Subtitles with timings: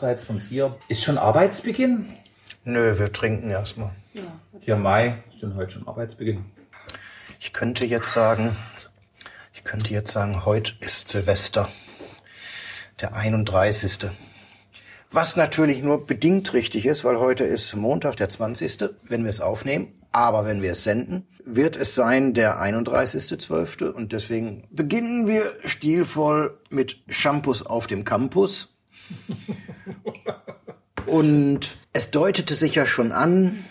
[0.00, 0.78] abseits vom Zier.
[0.88, 2.08] Ist schon Arbeitsbeginn?
[2.64, 3.90] Nö, wir trinken erstmal.
[4.62, 6.42] Ja, Mai, ist denn heute schon Arbeitsbeginn?
[7.38, 8.56] Ich könnte jetzt sagen,
[9.52, 11.68] ich könnte jetzt sagen, heute ist Silvester.
[13.02, 14.08] Der 31.
[15.10, 19.42] Was natürlich nur bedingt richtig ist, weil heute ist Montag, der 20., wenn wir es
[19.42, 19.92] aufnehmen.
[20.12, 23.90] Aber wenn wir es senden, wird es sein der 31.12.
[23.90, 28.79] Und deswegen beginnen wir stilvoll mit Shampoos auf dem Campus.
[31.06, 33.64] Und es deutete sich ja schon an,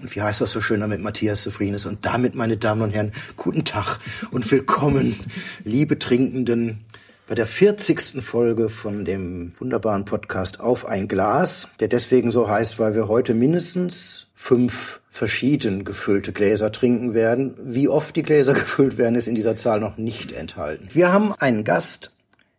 [0.00, 1.86] und wie heißt das so schön, damit Matthias zufrieden ist.
[1.86, 3.98] Und damit, meine Damen und Herren, guten Tag
[4.30, 5.18] und willkommen,
[5.64, 6.84] liebe Trinkenden,
[7.28, 8.22] bei der 40.
[8.22, 13.34] Folge von dem wunderbaren Podcast Auf ein Glas, der deswegen so heißt, weil wir heute
[13.34, 17.54] mindestens fünf verschieden gefüllte Gläser trinken werden.
[17.60, 20.88] Wie oft die Gläser gefüllt werden, ist in dieser Zahl noch nicht enthalten.
[20.92, 22.12] Wir haben einen Gast,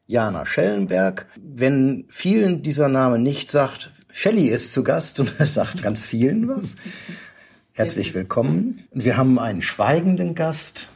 [0.08, 1.28] Jana Schellenberg.
[1.36, 6.48] Wenn vielen dieser Name nicht sagt, Shelley ist zu Gast und es sagt ganz vielen
[6.48, 6.76] was.
[7.74, 8.88] Herzlich willkommen.
[8.92, 10.88] Und wir haben einen schweigenden Gast.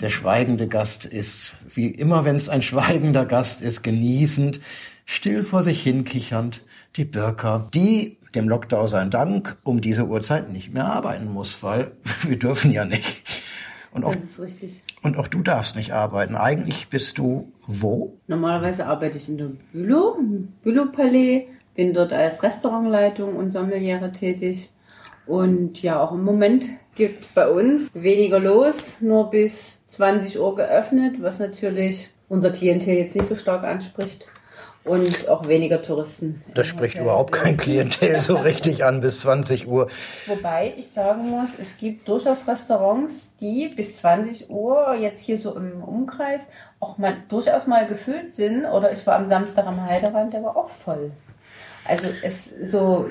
[0.00, 4.60] Der schweigende Gast ist, wie immer, wenn es ein schweigender Gast ist, genießend,
[5.04, 6.62] still vor sich hinkichernd,
[6.96, 11.92] die Birka, die dem Lockdown sein Dank um diese Uhrzeit nicht mehr arbeiten muss, weil
[12.26, 13.22] wir dürfen ja nicht.
[13.90, 14.82] Und auch, Das ist richtig.
[15.02, 16.36] Und auch du darfst nicht arbeiten.
[16.36, 18.18] Eigentlich bist du wo?
[18.26, 24.70] Normalerweise arbeite ich in der Bülow, im Bülow-Palais, bin dort als Restaurantleitung und Sommeliere tätig.
[25.26, 26.64] Und ja, auch im Moment
[26.94, 33.14] gibt bei uns weniger los, nur bis 20 Uhr geöffnet, was natürlich unser Klientel jetzt
[33.14, 34.26] nicht so stark anspricht.
[34.88, 36.42] Und auch weniger Touristen.
[36.54, 39.88] Das spricht Hotel überhaupt kein Klientel so richtig an bis 20 Uhr.
[40.26, 45.54] Wobei ich sagen muss, es gibt durchaus Restaurants, die bis 20 Uhr jetzt hier so
[45.54, 46.40] im Umkreis
[46.80, 48.64] auch mal durchaus mal gefüllt sind.
[48.64, 51.12] Oder ich war am Samstag am Heiderand, der war auch voll.
[51.84, 53.08] Also es so,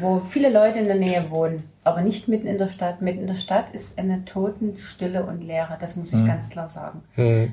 [0.00, 3.02] wo viele Leute in der Nähe wohnen, aber nicht mitten in der Stadt.
[3.02, 5.76] Mitten in der Stadt ist eine Totenstille und Leere.
[5.80, 7.02] Das muss ich ganz klar sagen.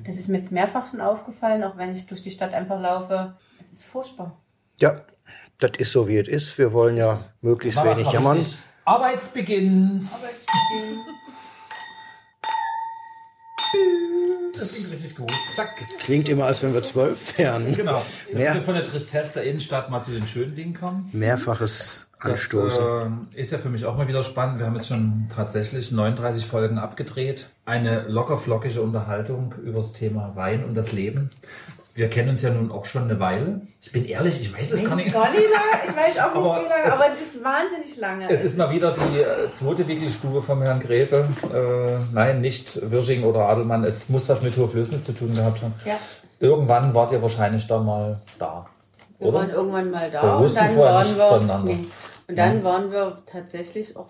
[0.05, 3.33] Das ist mir jetzt mehrfach schon aufgefallen, auch wenn ich durch die Stadt einfach laufe.
[3.81, 4.37] Ist furchtbar.
[4.79, 5.01] Ja,
[5.59, 6.55] das ist so, wie es ist.
[6.59, 8.37] Wir wollen ja möglichst wir's wenig jammern.
[8.37, 8.59] richtig.
[8.85, 10.07] Arbeitsbeginn.
[14.53, 15.31] Das klingt richtig gut.
[15.55, 15.69] Zack.
[15.99, 17.73] Klingt immer, als wenn wir zwölf wären.
[17.75, 18.03] Genau.
[18.31, 21.09] Mehr- wir von der Tristesse der Innenstadt mal zu den schönen Dingen kommen.
[21.11, 23.29] Mehrfaches Das Anstoßen.
[23.33, 24.59] äh, ist ja für mich auch mal wieder spannend.
[24.59, 27.45] Wir haben jetzt schon tatsächlich 39 Folgen abgedreht.
[27.65, 31.31] Eine lockerflockige Unterhaltung über das Thema Wein und das Leben.
[31.94, 33.62] Wir kennen uns ja nun auch schon eine Weile.
[33.81, 35.12] Ich bin ehrlich, ich weiß es gar nicht.
[35.13, 35.81] gar nicht lang.
[35.90, 38.29] Ich weiß auch nicht Aber wie lange, es- aber es ist wahnsinnig lange.
[38.29, 41.25] Es ist mal wieder die äh, zweite Wickelstube vom Herrn Gräfe.
[41.53, 43.84] Äh, nein, nicht Wirsching oder Adelmann.
[43.84, 45.74] Es muss was mit Hoflößnitz zu tun gehabt haben.
[45.85, 45.96] ja.
[46.40, 48.66] Irgendwann wart ihr wahrscheinlich dann mal da.
[49.19, 49.38] Wir Oder?
[49.40, 51.73] waren irgendwann mal da Wir und wussten dann vorher waren nichts wir voneinander.
[51.73, 51.85] nee.
[52.28, 54.08] und dann waren wir tatsächlich auch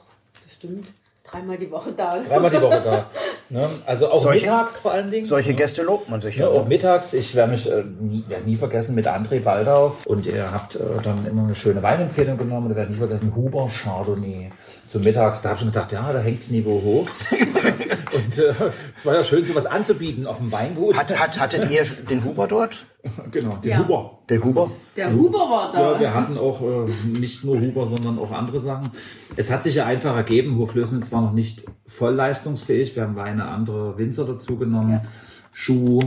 [0.48, 0.88] bestimmt
[1.31, 2.18] dreimal die Woche da.
[2.28, 3.06] Dreimal die Woche da.
[3.50, 3.68] Ne?
[3.86, 5.25] Also auch Solche- mittags vor allen Dingen.
[5.25, 6.52] Solche Gäste lobt man sich Ja, ja.
[6.59, 7.14] auch mittags.
[7.14, 10.06] Ich werde mich äh, nie, werd nie vergessen mit André Baldauf.
[10.06, 12.66] Und ihr habt äh, dann immer eine schöne Weinempfehlung genommen.
[12.68, 14.50] Und ihr werdet nie vergessen, Huber Chardonnay.
[14.91, 17.07] Zum Mittags, da habe ich schon gedacht, ja, da hängt das Niveau hoch.
[17.31, 18.53] und äh,
[18.97, 20.97] es war ja schön, sowas anzubieten auf dem Weingut.
[20.97, 22.85] Hat, hat, hattet ihr den Huber dort?
[23.31, 23.80] genau, den Ja.
[23.80, 24.19] Huber.
[24.28, 24.69] Der Huber?
[24.97, 25.94] Der Huber war da.
[25.94, 28.90] Ja, wir hatten auch äh, nicht nur Huber, sondern auch andere Sachen.
[29.38, 32.94] Es hat sich ja einfach ergeben, Hoflößnitz war noch nicht voll leistungsfähig.
[32.97, 34.89] Wir haben Weine andere Winzer dazu genommen.
[34.92, 35.01] Ja.
[35.54, 36.01] Schuh,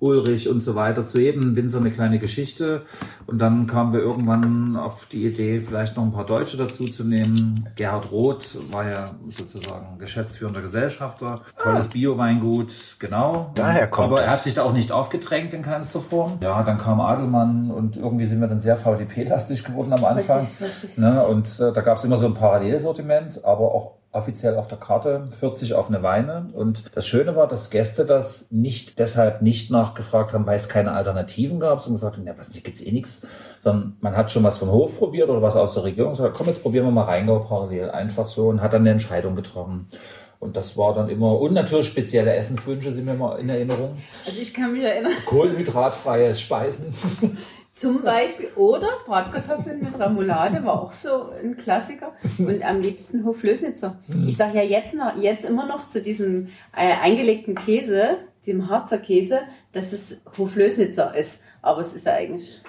[0.00, 1.06] Ulrich und so weiter.
[1.06, 2.82] Zu jedem Winzer eine kleine Geschichte.
[3.26, 7.04] Und dann kamen wir irgendwann auf die Idee, vielleicht noch ein paar Deutsche dazu zu
[7.04, 7.68] nehmen.
[7.76, 11.42] Gerhard Roth war ja sozusagen geschäftsführender Gesellschafter.
[11.60, 13.52] Tolles Bio-Weingut, genau.
[13.54, 16.38] Daher kommt Aber er hat sich da auch nicht aufgedrängt in keinster Form.
[16.42, 20.40] Ja, dann kam Adelmann und irgendwie sind wir dann sehr VDP-lastig geworden am Anfang.
[20.40, 20.98] Richtig, richtig.
[20.98, 21.26] Ne?
[21.26, 25.26] Und äh, da gab es immer so ein Parallelsortiment, aber auch offiziell auf der Karte
[25.38, 26.48] 40 offene Weine.
[26.52, 30.92] Und das Schöne war, dass Gäste das nicht deshalb nicht nachgefragt haben, weil es keine
[30.92, 33.26] Alternativen gab, sondern gesagt haben, ja, was, hier gibt's eh nichts.
[33.62, 36.46] Sondern man hat schon was vom Hof probiert oder was aus der Region gesagt, komm,
[36.46, 37.90] jetzt probieren wir mal Rheingau parallel.
[37.90, 39.86] Einfach so und hat dann eine Entscheidung getroffen.
[40.40, 43.96] Und das war dann immer, und natürlich spezielle Essenswünsche sind mir mal in Erinnerung.
[44.24, 46.94] Also ich kann mich erinnern, Kohlenhydratfreies Speisen.
[47.78, 52.12] zum Beispiel, oder Bratkartoffeln mit Remoulade war auch so ein Klassiker.
[52.38, 53.98] Und am liebsten Hoflößnitzer.
[54.26, 58.98] Ich sage ja jetzt noch, jetzt immer noch zu diesem äh, eingelegten Käse, dem Harzer
[58.98, 59.40] Käse,
[59.72, 61.40] dass es Hoflößnitzer ist.
[61.62, 62.62] Aber es ist ja eigentlich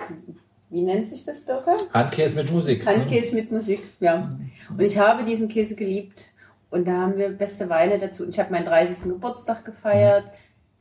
[0.69, 1.75] wie nennt sich das Burger?
[1.93, 2.85] Handkäse mit Musik.
[2.85, 4.37] Handkäse mit Musik, ja.
[4.69, 6.27] Und ich habe diesen Käse geliebt.
[6.69, 8.23] Und da haben wir beste Weine dazu.
[8.23, 9.03] Und ich habe meinen 30.
[9.05, 10.25] Geburtstag gefeiert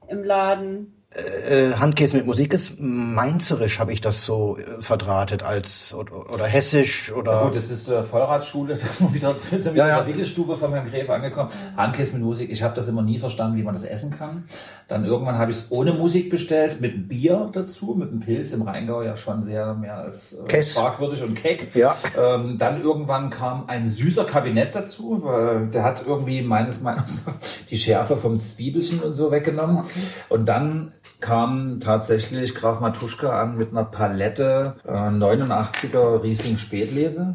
[0.08, 0.92] im Laden.
[1.14, 6.44] Äh, Handkäse mit Musik ist mainzerisch, habe ich das so äh, verdrahtet als oder, oder
[6.44, 7.44] hessisch oder.
[7.44, 9.98] Gut, das ist äh, Vollratsschule, da sind wir wieder, sind wir Ja, ja.
[10.00, 11.48] in der Wickelstube von Herrn Gräfe angekommen.
[11.78, 14.44] Handkäse mit Musik, ich habe das immer nie verstanden, wie man das essen kann.
[14.86, 18.52] Dann irgendwann habe ich es ohne Musik bestellt, mit einem Bier dazu, mit einem Pilz
[18.52, 21.74] im Rheingau, ja schon sehr mehr als äh, fragwürdig und keck.
[21.74, 21.96] Ja.
[22.18, 27.34] Ähm, dann irgendwann kam ein süßer Kabinett dazu, weil der hat irgendwie meines Meinungs nach
[27.70, 29.84] die Schärfe vom Zwiebelchen und so weggenommen.
[30.28, 37.34] Und dann kam tatsächlich Graf Matuschka an mit einer Palette äh, 89er Riesling Spätlese,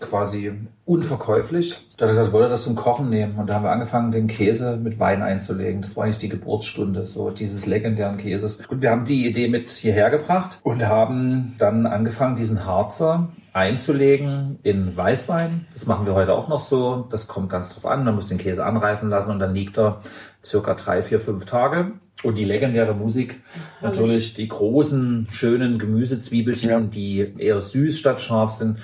[0.00, 0.52] quasi
[0.84, 1.76] unverkäuflich.
[1.96, 3.36] Da hat er gesagt, wollte das zum Kochen nehmen.
[3.36, 5.82] Und da haben wir angefangen, den Käse mit Wein einzulegen.
[5.82, 8.64] Das war eigentlich die Geburtsstunde, so dieses legendären Käses.
[8.68, 13.28] Und wir haben die Idee mit hierher gebracht und haben dann angefangen, diesen Harzer
[13.58, 15.66] einzulegen in Weißwein.
[15.74, 17.06] Das machen wir heute auch noch so.
[17.10, 18.04] Das kommt ganz drauf an.
[18.04, 19.98] Man muss den Käse anreifen lassen und dann liegt er
[20.44, 21.92] circa drei, vier, fünf Tage.
[22.22, 23.40] Und die legendäre Musik,
[23.80, 26.80] natürlich die großen, schönen Gemüsezwiebelchen, Ja.
[26.80, 28.78] die eher süß statt scharf sind.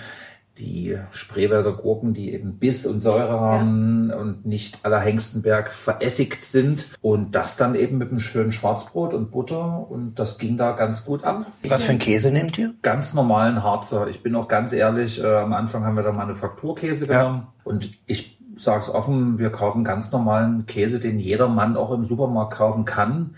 [0.59, 6.91] Die Spreewälder Gurken, die eben Biss und Säure haben und nicht aller Hengstenberg verässigt sind.
[7.03, 9.91] Und das dann eben mit einem schönen Schwarzbrot und Butter.
[9.91, 12.73] Und das ging da ganz gut ab Was für einen Käse nehmt ihr?
[12.83, 14.07] ganz normalen Harzer.
[14.09, 17.23] Ich bin auch ganz ehrlich, äh, am Anfang haben wir da Manufakturkäse Ja.
[17.25, 22.05] genommen und ich sag's offen, wir kaufen ganz normalen Käse, den jeder Mann auch im
[22.05, 23.35] Supermarkt kaufen kann.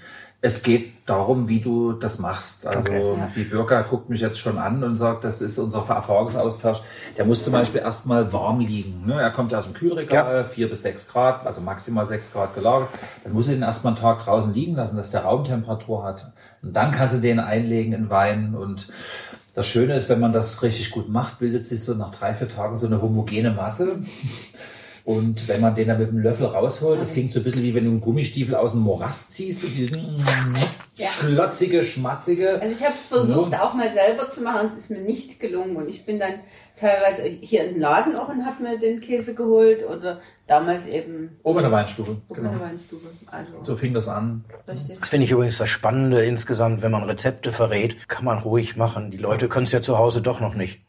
[0.46, 2.66] Es geht darum, wie du das machst.
[2.68, 3.14] Also Okay.
[3.16, 3.30] Ja.
[3.34, 6.82] die Bürger guckt mich jetzt schon an und sagt, das ist unser Erfahrungsaustausch.
[7.16, 9.06] Der muss zum Beispiel erstmal warm liegen.
[9.06, 9.20] Ne?
[9.20, 12.90] Er kommt ja aus dem Kühlregal, vier bis sechs Grad, also maximal sechs Grad gelagert.
[13.24, 16.30] Dann muss du den erstmal einen Tag draußen liegen lassen, dass der Raumtemperatur hat.
[16.62, 18.88] Und dann kannst du den einlegen in Wein und
[19.56, 22.48] das Schöne ist, wenn man das richtig gut macht, bildet sich so nach drei, vier
[22.48, 23.98] Tagen so eine homogene Masse.
[25.06, 27.74] Und wenn man den dann mit dem Löffel rausholt, das klingt so ein bisschen wie
[27.76, 30.16] wenn du einen Gummistiefel aus dem Morast ziehst, und diesen
[30.98, 31.08] Ja.
[31.10, 32.60] schlotzige, schmatzige.
[32.60, 34.66] Also ich habe es versucht, auch mal selber zu machen.
[34.66, 35.76] Es ist mir nicht gelungen.
[35.76, 36.40] Und ich bin dann
[36.74, 41.36] teilweise hier in den Laden auch und habe mir den Käse geholt oder damals eben
[41.42, 42.16] Oben in der Weinstube.
[42.30, 42.50] in Genau.
[42.50, 43.06] der Weinstube.
[43.26, 44.44] Also So fing das an.
[44.66, 44.98] richtig.
[44.98, 49.10] Das finde ich übrigens das Spannende insgesamt, wenn man Rezepte verrät, kann man ruhig machen.
[49.10, 50.80] Die Leute können es ja zu Hause doch noch nicht.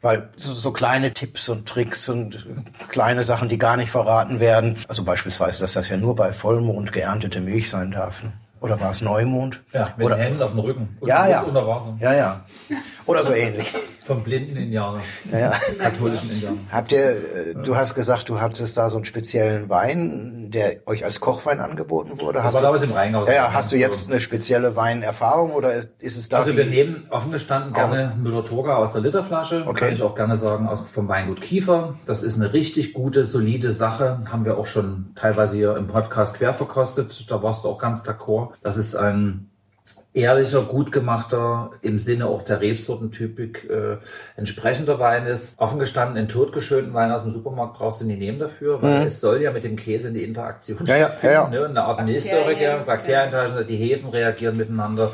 [0.00, 2.46] Weil so, so kleine Tipps und Tricks und
[2.88, 4.76] kleine Sachen, die gar nicht verraten werden.
[4.88, 8.22] Also beispielsweise, dass das ja nur bei Vollmond geerntete Milch sein darf.
[8.22, 8.32] Ne?
[8.60, 9.62] Oder war es Neumond?
[9.72, 10.96] Ja, mit Oder, den Händen auf dem Rücken.
[11.00, 11.40] Und ja, ja.
[11.42, 11.96] unter Wasser.
[12.00, 12.44] Ja, ja.
[13.06, 13.72] Oder so ähnlich.
[14.06, 15.00] Vom blinden Indianer.
[15.32, 15.50] Ja, ja.
[15.78, 16.58] Katholischen Indianer.
[16.70, 21.04] Habt ihr, äh, du hast gesagt, du hattest da so einen speziellen Wein, der euch
[21.04, 22.44] als Kochwein angeboten wurde.
[22.44, 23.26] Hast war du, damals im Rheingau.
[23.26, 27.32] ja, hast du jetzt eine spezielle Weinerfahrung oder ist es da Also wir nehmen offen
[27.32, 29.64] gestanden gerne Müller-Thurgau aus der Literflasche.
[29.66, 29.86] Okay.
[29.86, 31.96] Kann ich auch gerne sagen, aus, vom Weingut Kiefer.
[32.06, 34.20] Das ist eine richtig gute, solide Sache.
[34.30, 37.26] Haben wir auch schon teilweise hier im Podcast quer verkostet.
[37.28, 38.50] Da warst du auch ganz d'accord.
[38.62, 39.50] Das ist ein
[40.16, 43.96] ehrlicher, gut gemachter, im Sinne auch der Rebsortentypik äh,
[44.36, 45.58] entsprechender Wein ist.
[45.58, 49.20] Offen gestanden, einen totgeschönten Wein aus dem Supermarkt brauchst du nie nehmen dafür, weil es
[49.20, 50.86] soll ja mit dem Käse eine Interaktion Mhm.
[50.86, 51.34] Ja, ja, stattfinden.
[51.34, 51.48] ja, ja.
[51.48, 51.66] Ne?
[51.66, 52.76] Eine Art Bakterien, Milchsäure, ja.
[52.78, 55.12] Bakterien, die Hefen reagieren miteinander.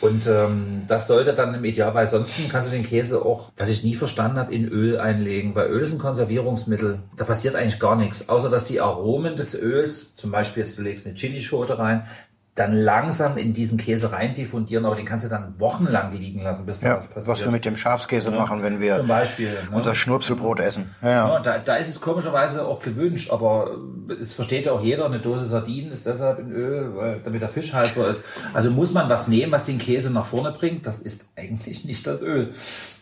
[0.00, 3.84] Und ähm, das sollte dann im Idealfall, sonst kannst du den Käse auch, was ich
[3.84, 5.54] nie verstanden habe, in Öl einlegen.
[5.54, 6.98] Weil Öl ist ein Konservierungsmittel.
[7.16, 8.28] Da passiert eigentlich gar nichts.
[8.28, 12.06] Außer dass die Aromen des Öls, zum Beispiel jetzt du legst eine Chilischote rein,
[12.54, 16.64] dann langsam in diesen Käse rein diffundieren, aber den kannst du dann wochenlang liegen lassen,
[16.64, 17.26] bis ja, was passiert.
[17.26, 19.48] was wir mit dem Schafskäse machen, wenn wir Zum Beispiel.
[19.48, 19.76] Ne?
[19.76, 20.94] unser Schnurzelbrot essen.
[21.02, 21.28] Ja, ja.
[21.28, 23.72] Ja, da, da ist es komischerweise auch gewünscht, aber
[24.20, 27.48] es versteht ja auch jeder, eine Dose Sardinen ist deshalb in Öl, weil, damit der
[27.48, 28.22] Fisch haltbar ist.
[28.52, 30.86] Also muss man was nehmen, was den Käse nach vorne bringt.
[30.86, 32.54] Das ist eigentlich nicht das Öl.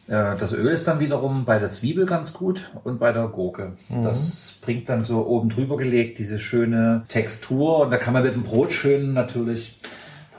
[0.08, 3.72] Äh, Das Öl ist dann wiederum bei der Zwiebel ganz gut und bei der Gurke.
[4.02, 8.34] Das bringt dann so oben drüber gelegt diese schöne Textur und da kann man mit
[8.34, 9.78] dem Brot schön natürlich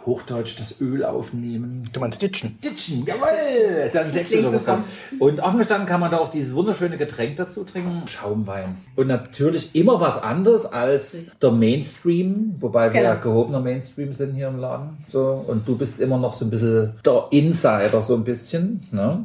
[0.06, 1.84] Hochdeutsch das Öl aufnehmen.
[1.94, 2.58] Du meinst Ditchen?
[2.62, 3.86] Ditchen, jawohl!
[3.86, 4.80] Ist ja ein sächsischer Begriff.
[5.18, 8.76] Und aufgestanden kann man da auch dieses wunderschöne Getränk dazu trinken, Schaumwein.
[8.98, 13.14] Und natürlich immer was anderes als der Mainstream, wobei wir Genau.
[13.14, 14.98] ja gehobener Mainstream sind hier im Laden.
[15.08, 15.42] So.
[15.48, 18.82] Und du bist immer noch so ein bisschen der Insider, so ein bisschen.
[18.92, 19.24] Ne?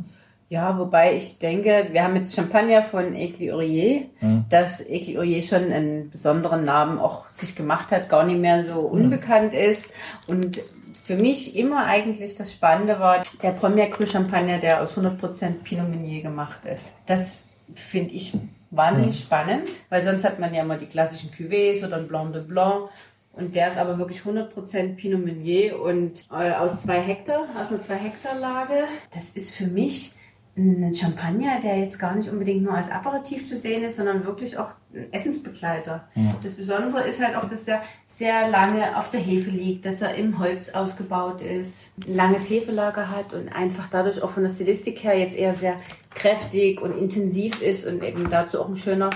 [0.50, 4.06] Ja, wobei ich denke, wir haben jetzt Champagner von Egliorier,
[4.48, 9.52] dass Egliorier schon einen besonderen Namen auch sich gemacht hat, gar nicht mehr so unbekannt
[9.52, 9.90] ist.
[10.26, 10.60] Und
[11.04, 15.88] für mich immer eigentlich das Spannende war der Premier Cru Champagner, der aus 100% Pinot
[15.88, 16.92] Meunier gemacht ist.
[17.04, 17.40] Das
[17.74, 18.32] finde ich
[18.70, 22.42] wahnsinnig spannend, weil sonst hat man ja immer die klassischen Cuvées oder ein Blanc de
[22.42, 22.88] Blanc.
[23.32, 27.80] Und der ist aber wirklich 100% Pinot Meunier und äh, aus zwei Hektar, aus einer
[27.80, 28.84] zwei Hektar Lage.
[29.12, 30.12] Das ist für mich
[30.58, 34.58] ein Champagner, der jetzt gar nicht unbedingt nur als Aperitif zu sehen ist, sondern wirklich
[34.58, 36.08] auch ein Essensbegleiter.
[36.14, 36.34] Ja.
[36.42, 40.14] Das Besondere ist halt auch, dass er sehr lange auf der Hefe liegt, dass er
[40.16, 45.04] im Holz ausgebaut ist, ein langes Hefelager hat und einfach dadurch auch von der Stilistik
[45.04, 45.76] her jetzt eher sehr
[46.14, 49.10] kräftig und intensiv ist und eben dazu auch ein schöner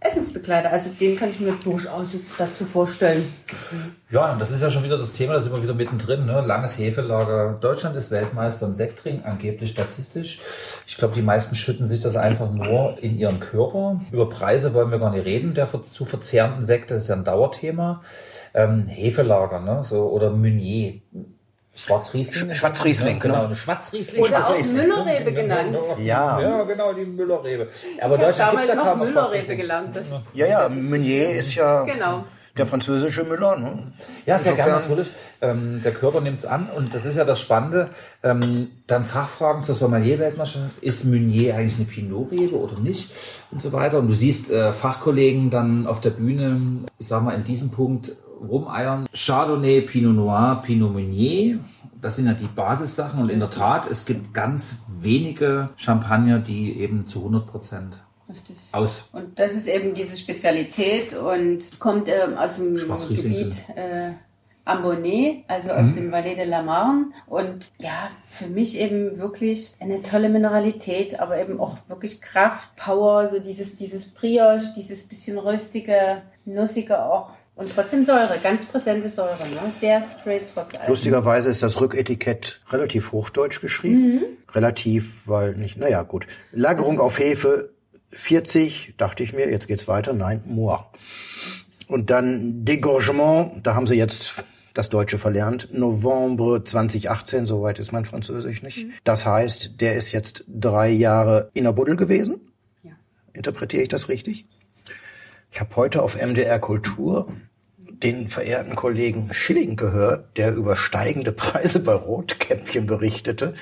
[0.00, 0.72] Essensbegleiter.
[0.72, 3.22] Also den kann ich mir durchaus dazu vorstellen.
[4.10, 6.24] Ja, das ist ja schon wieder das Thema, das ist immer wieder mittendrin.
[6.24, 6.40] Ne?
[6.40, 7.58] Langes Hefelager.
[7.60, 10.40] Deutschland ist Weltmeister im Sektring, angeblich statistisch.
[10.86, 14.00] Ich glaube, die meisten schütten sich das einfach nur in ihren Körper.
[14.10, 18.02] Über Preise wollen wir gar nicht reden, der zu verzehrenden Sekte, ist ja ein Dauerthema.
[18.54, 19.84] Ähm, Hefelager, ne?
[19.84, 21.02] so, oder Meunier
[21.74, 22.54] Schwarzriesling?
[22.54, 23.42] Schwarzriesling, ja, genau.
[23.42, 23.54] genau.
[23.54, 24.22] Schwarzriesling.
[24.22, 25.78] Oder auch Müllerrebe genannt.
[25.98, 26.40] Ja.
[26.40, 27.68] Ja, genau, die Müllerrebe.
[28.00, 29.98] Aber ich habe damals ja noch Müllerrebe gelernt.
[30.34, 32.24] ja, ja, Meunier ist ja genau.
[32.58, 33.56] der französische Müller.
[33.56, 33.92] Ne?
[34.26, 35.10] Ja, sehr gerne natürlich.
[35.40, 37.90] Ähm, der Körper nimmt es an und das ist ja das Spannende.
[38.22, 40.82] Ähm, dann Fachfragen zur Sommelier-Weltmeisterschaft.
[40.82, 43.12] Ist Meunier eigentlich eine Pinot-Rebe oder nicht?
[43.52, 44.00] Und so weiter.
[44.00, 46.60] Und du siehst äh, Fachkollegen dann auf der Bühne,
[46.98, 49.06] ich sag mal, in diesem Punkt rumeiern.
[49.12, 51.60] Chardonnay, Pinot Noir, Pinot Meunier.
[52.00, 53.20] Das sind ja die Basissachen.
[53.20, 57.96] Und in der Tat, es gibt ganz wenige Champagner, die eben zu 100 Prozent
[58.30, 58.56] Richtig.
[58.72, 59.08] Aus.
[59.12, 64.12] Und das ist eben diese Spezialität und kommt ähm, aus dem Gebiet äh,
[64.64, 65.94] Ambonnet, also aus mhm.
[65.96, 67.06] dem Valais de la Marne.
[67.26, 73.30] Und ja, für mich eben wirklich eine tolle Mineralität, aber eben auch wirklich Kraft, Power,
[73.32, 77.30] so dieses, dieses Brioche, dieses bisschen röstige, nussige auch.
[77.60, 79.70] Und trotzdem Säure, ganz präsente Säure, ne?
[79.78, 80.88] sehr straight trotz allem.
[80.88, 84.14] Lustigerweise ist das Rücketikett relativ hochdeutsch geschrieben.
[84.14, 84.22] Mhm.
[84.54, 86.26] Relativ, weil nicht, naja, gut.
[86.52, 87.74] Lagerung auf Hefe
[88.12, 90.14] 40, dachte ich mir, jetzt geht's weiter.
[90.14, 90.90] Nein, Moor.
[91.86, 94.36] Und dann Dégorgement, da haben sie jetzt
[94.72, 95.68] das Deutsche verlernt.
[95.70, 98.86] November 2018, soweit ist mein Französisch nicht.
[98.86, 98.92] Mhm.
[99.04, 102.40] Das heißt, der ist jetzt drei Jahre in der Buddel gewesen.
[102.82, 102.92] Ja.
[103.34, 104.46] Interpretiere ich das richtig?
[105.52, 107.28] Ich habe heute auf MDR Kultur
[108.02, 113.54] den verehrten Kollegen Schilling gehört, der über steigende Preise bei Rotkäppchen berichtete.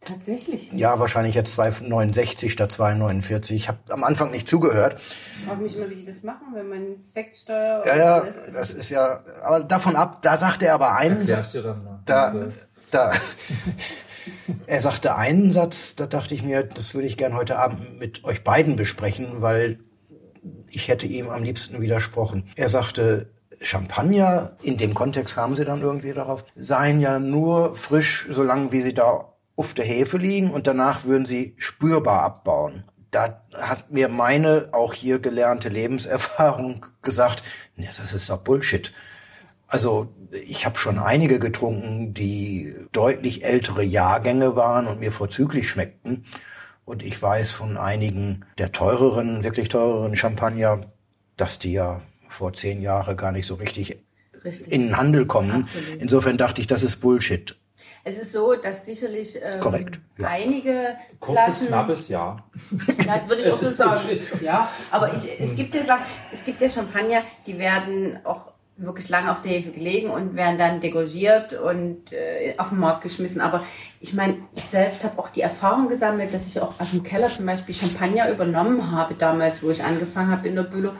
[0.00, 0.72] Tatsächlich?
[0.72, 3.52] Ja, wahrscheinlich jetzt 2,69 statt 2,49.
[3.52, 5.00] Ich habe am Anfang nicht zugehört.
[5.38, 7.82] Ich frage mich immer, wie die das machen, wenn man Sektsteuer...
[7.84, 9.22] Ja, ja, das ist ja...
[9.42, 11.18] Aber davon ab, da sagte er aber einen...
[11.18, 12.00] Erklärst du dann mal.
[12.06, 12.34] Da,
[12.90, 13.12] da,
[14.66, 18.24] er sagte einen Satz, da dachte ich mir, das würde ich gern heute Abend mit
[18.24, 19.80] euch beiden besprechen, weil
[20.70, 22.44] ich hätte ihm am liebsten widersprochen.
[22.56, 28.26] Er sagte, Champagner, in dem Kontext kamen sie dann irgendwie darauf, seien ja nur frisch,
[28.30, 32.84] solange wie sie da auf der Hefe liegen und danach würden sie spürbar abbauen.
[33.10, 37.42] Da hat mir meine auch hier gelernte Lebenserfahrung gesagt,
[37.76, 38.92] nee, das ist doch Bullshit.
[39.66, 46.24] Also ich habe schon einige getrunken, die deutlich ältere Jahrgänge waren und mir vorzüglich schmeckten.
[46.84, 50.86] Und ich weiß von einigen der teureren, wirklich teureren Champagner,
[51.36, 53.98] dass die ja vor zehn Jahren gar nicht so richtig,
[54.44, 54.72] richtig.
[54.72, 55.64] in den Handel kommen.
[55.64, 56.02] Absolut.
[56.02, 57.56] Insofern dachte ich, das ist Bullshit.
[58.04, 60.28] Es ist so, dass sicherlich ähm, Korrekt, ja.
[60.28, 62.44] einige Kurzes, Flaschen, knappes Ja.
[63.06, 64.00] ja würde ich auch so sagen.
[64.40, 65.82] Ja, aber ich, es gibt ja
[66.32, 70.56] es gibt ja Champagner, die werden auch wirklich lange auf der Hefe gelegen und werden
[70.56, 73.40] dann degorgiert und äh, auf den Markt geschmissen.
[73.40, 73.64] Aber
[74.00, 77.28] ich meine, ich selbst habe auch die Erfahrung gesammelt, dass ich auch aus dem Keller
[77.28, 80.92] zum Beispiel Champagner übernommen habe damals, wo ich angefangen habe in der Bülow,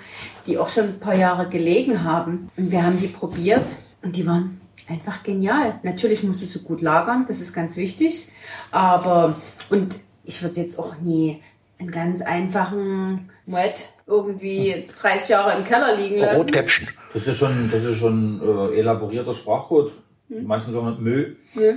[0.46, 2.50] die auch schon ein paar Jahre gelegen haben.
[2.56, 3.66] Und wir haben die probiert
[4.02, 5.78] und die waren einfach genial.
[5.84, 8.28] Natürlich musst du gut lagern, das ist ganz wichtig.
[8.72, 9.36] Aber,
[9.70, 11.42] und ich würde jetzt auch nie
[11.78, 16.36] einen ganz einfachen Moet irgendwie 30 Jahre im Keller liegen lassen.
[16.36, 16.88] Rotkäppchen.
[17.12, 19.92] Das ist schon, das ist schon äh, elaborierter Sprachcode.
[20.30, 21.36] Die meisten sagen Mö.
[21.54, 21.74] Mö.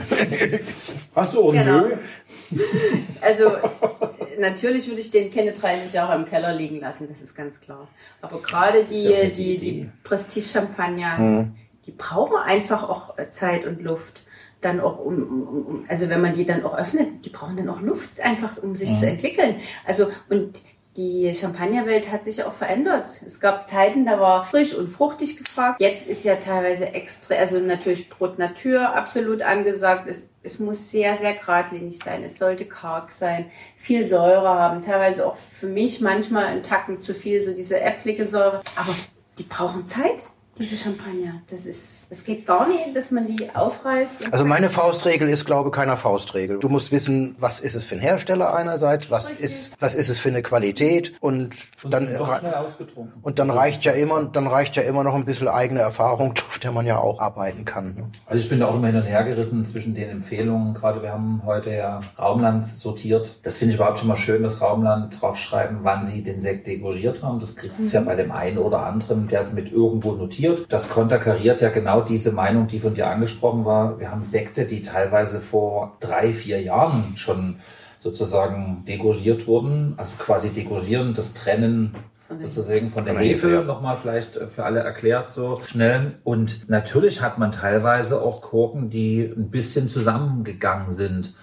[1.16, 1.84] Hast du auch genau.
[1.84, 1.96] Mö?
[3.22, 3.52] Also
[4.40, 7.88] natürlich würde ich den keine 30 Jahre im Keller liegen lassen, das ist ganz klar.
[8.22, 11.56] Aber gerade die, ja die, die Prestige-Champagner, hm.
[11.86, 14.22] die brauchen einfach auch äh, Zeit und Luft
[14.60, 17.70] dann auch um, um, um, also wenn man die dann auch öffnet, die brauchen dann
[17.70, 18.98] auch Luft einfach, um sich mhm.
[18.98, 19.56] zu entwickeln.
[19.86, 20.60] Also und
[20.98, 23.08] die Champagnerwelt hat sich auch verändert.
[23.26, 25.80] Es gab Zeiten, da war frisch und fruchtig gefragt.
[25.80, 30.08] Jetzt ist ja teilweise extra, also natürlich Brot Natur absolut angesagt.
[30.10, 32.24] Es, es muss sehr, sehr geradlinig sein.
[32.24, 34.84] Es sollte karg sein, viel Säure haben.
[34.84, 38.62] Teilweise auch für mich manchmal ein Tacken zu viel, so diese äpfelige Säure.
[38.76, 38.94] Aber
[39.38, 40.24] die brauchen Zeit.
[40.62, 44.26] Diese Champagner, das ist, das geht gar nicht, dass man die aufreißt.
[44.26, 46.60] und- Also meine Faustregel ist, glaube ich, keiner Faustregel.
[46.60, 49.46] Du musst wissen, was ist es für ein Hersteller einerseits, was Richtig.
[49.46, 52.08] ist, was ist es für eine Qualität und dann,
[52.40, 53.14] schnell ausgetrunken.
[53.24, 56.60] und dann reicht ja immer, dann reicht ja immer noch ein bisschen eigene Erfahrung, auf
[56.60, 57.96] der man ja auch arbeiten kann.
[57.96, 58.04] ne?
[58.28, 60.76] Also ich bin da auch immer hin und her gerissen zwischen den Empfehlungen.
[60.76, 63.40] Gerade wir haben heute ja Raumland sortiert.
[63.44, 67.24] Das finde ich überhaupt schon mal schön, dass Raumland draufschreiben, wann sie den Sekt degorgiert
[67.24, 67.40] haben.
[67.40, 70.51] Das kriegt es ja bei dem einen oder anderen, der es mit irgendwo notiert.
[70.70, 74.00] Das konterkariert ja genau diese Meinung, die von dir angesprochen war.
[74.00, 77.58] Wir haben Sekte, die teilweise vor drei, vier Jahren schon
[78.00, 79.94] sozusagen degorgiert wurden.
[79.98, 81.94] Also quasi degorgieren, das Trennen
[82.28, 83.64] Von der- sozusagen von der Von der Hefe, Hefe, ja.
[83.64, 86.16] nochmal vielleicht äh, für alle erklärt so schnell.
[86.24, 91.34] Und natürlich hat man teilweise auch Korken, die ein bisschen zusammengegangen sind.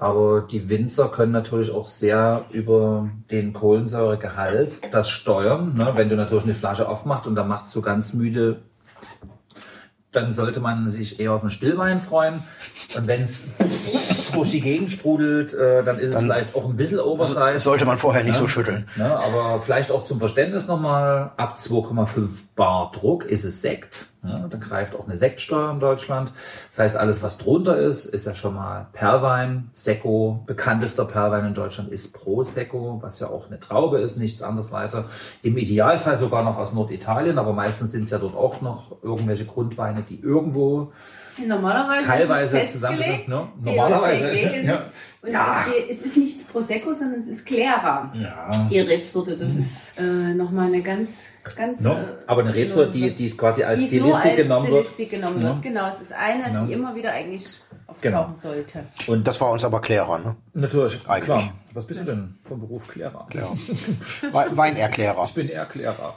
[0.00, 5.74] Aber die Winzer können natürlich auch sehr über den Kohlensäuregehalt das steuern.
[5.74, 5.92] Ne?
[5.94, 8.62] Wenn du natürlich eine Flasche aufmachst und da macht so ganz müde,
[10.10, 12.42] dann sollte man sich eher auf einen Stillwein freuen.
[12.96, 13.44] Und wenn es
[14.32, 17.60] durch die Gegend sprudelt, äh, dann ist es Dann- vielleicht auch ein bisschen Das oversized.
[17.60, 18.40] sollte man vorher nicht Ja.
[18.40, 18.86] so schütteln.
[18.96, 24.06] Ne, aber vielleicht auch zum Verständnis nochmal, ab 2,5 Bar Druck ist es Sekt.
[24.22, 26.32] Ja, da greift auch eine Sektsteuer in Deutschland.
[26.76, 29.70] Das heißt, alles, was drunter ist, ist ja schon mal Perlwein.
[29.74, 34.72] Secco, bekanntester Perlwein in Deutschland ist Prosecco, was ja auch eine Traube ist, nichts anderes
[34.72, 35.06] weiter.
[35.42, 39.46] Im Idealfall sogar noch aus Norditalien, aber meistens sind es ja dort auch noch irgendwelche
[39.46, 40.92] Grundweine, die irgendwo
[41.46, 43.26] Normalerweise teilweise ist es zusammengelegt.
[43.26, 43.28] festgelegt.
[43.64, 43.72] Ne?
[43.76, 44.28] Normalerweise.
[44.30, 44.74] Ist ja.
[44.74, 44.80] es,
[45.22, 45.64] und Ja.
[45.68, 48.12] es, ist, es ist nicht Prosecco, sondern es ist Clara.
[48.14, 48.68] ja.
[48.70, 51.10] Die Rebsorte, das ist äh, nochmal eine ganz,
[51.56, 51.80] ganz...
[51.80, 54.66] No, äh, aber eine Rebsorte, die, die es quasi als die nur Stilistik als genommen
[54.70, 54.86] wird.
[54.86, 55.48] Stilistik genommen Ja.
[55.48, 55.62] wird.
[55.62, 56.66] Genau, es ist eine, Genau.
[56.66, 57.46] die immer wieder eigentlich
[57.86, 58.34] auftauchen Genau.
[58.42, 58.84] sollte.
[59.08, 60.36] Und Das war uns aber Klärer, ne?
[60.54, 61.24] Natürlich, Eigentlich.
[61.24, 61.42] klar.
[61.72, 63.28] Was bist du denn vom Beruf Klärer?
[63.32, 63.48] Ja.
[64.32, 65.24] We- Weinerklärer.
[65.24, 66.16] Ich bin eher Klärer.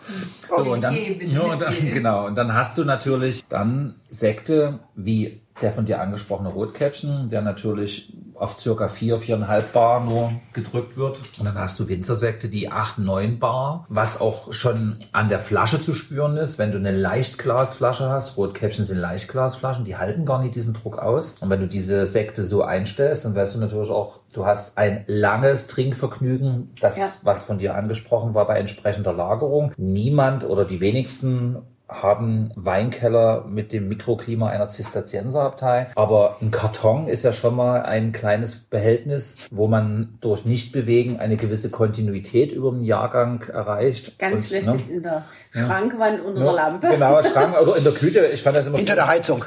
[0.49, 2.25] Oh, So, und dann, bitte ja, und dann, genau.
[2.27, 8.11] Und dann hast du natürlich dann Sekte wie der von dir angesprochene Rotkäppchen, der natürlich
[8.35, 11.19] auf circa 4, 4,5 Bar nur gedrückt wird.
[11.39, 15.81] Und dann hast du Winzersekte, die 8, 9 Bar, was auch schon an der Flasche
[15.81, 16.57] zu spüren ist.
[16.57, 21.35] Wenn du eine Leichtglasflasche hast, Rotkäppchen sind Leichtglasflaschen, die halten gar nicht diesen Druck aus.
[21.39, 25.03] Und wenn du diese Sekte so einstellst, dann weißt du natürlich auch, du hast ein
[25.07, 27.07] langes Trinkvergnügen, das, Ja.
[27.23, 29.71] was von dir angesprochen war, bei entsprechender Lagerung.
[29.77, 31.57] Niemand oder die wenigsten
[32.01, 35.87] haben Weinkeller mit dem Mikroklima einer Zisterzienserabtei.
[35.95, 41.37] Aber ein Karton ist ja schon mal ein kleines Behältnis, wo man durch Nichtbewegen eine
[41.37, 44.17] gewisse Kontinuität über den Jahrgang erreicht.
[44.19, 44.75] Ganz Und, schlecht ne?
[44.75, 46.87] ist in der Schrankwand unter Ja, der Lampe.
[46.89, 48.25] Genau, Schrank oder in der Küche.
[48.27, 49.45] Ich fand das immer Hinter der Heizung.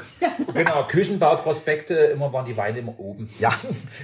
[0.53, 3.29] Genau, Küchenbauprospekte, immer waren die Weine immer oben.
[3.39, 3.51] Ja,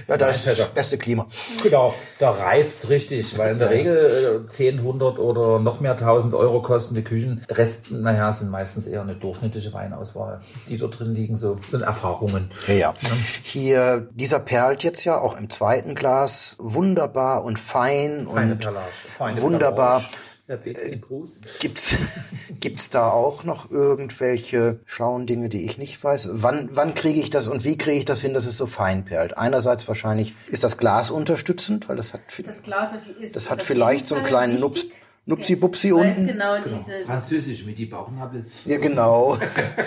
[0.06, 1.26] ja das ist das beste Klima.
[1.62, 6.34] Genau, da reift's richtig, weil in der Regel äh, 10, 100 oder noch mehr 1000
[6.34, 7.44] Euro kosten die Küchen.
[7.48, 12.50] Rest, naja, sind meistens eher eine durchschnittliche Weinauswahl, die dort drin liegen, so sind Erfahrungen.
[12.66, 12.94] Ja, ja.
[13.42, 18.86] Hier, dieser perlt jetzt ja auch im zweiten Glas wunderbar und fein Feine und Perlage,
[19.16, 20.00] feine wunderbar.
[20.00, 20.14] Perlage.
[20.46, 21.40] Gruß.
[21.60, 21.96] Gibt's,
[22.60, 26.28] gibt's da auch noch irgendwelche schlauen Dinge, die ich nicht weiß?
[26.32, 29.06] Wann, wann kriege ich das und wie kriege ich das hin, dass es so fein
[29.06, 29.38] perlt?
[29.38, 33.62] Einerseits wahrscheinlich ist das Glas unterstützend, weil das hat, Das Glas ist das ist hat
[33.62, 34.84] vielleicht so einen kleinen wichtig.
[34.84, 34.86] Nups,
[35.26, 36.26] Nupsi-Bupsi Weil es unten.
[36.28, 38.44] genau, diese, Französisch mit die Bauchnabel.
[38.66, 39.38] Ja, genau.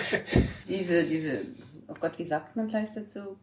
[0.67, 1.41] diese, diese,
[1.87, 3.37] oh Gott, wie sagt man gleich dazu?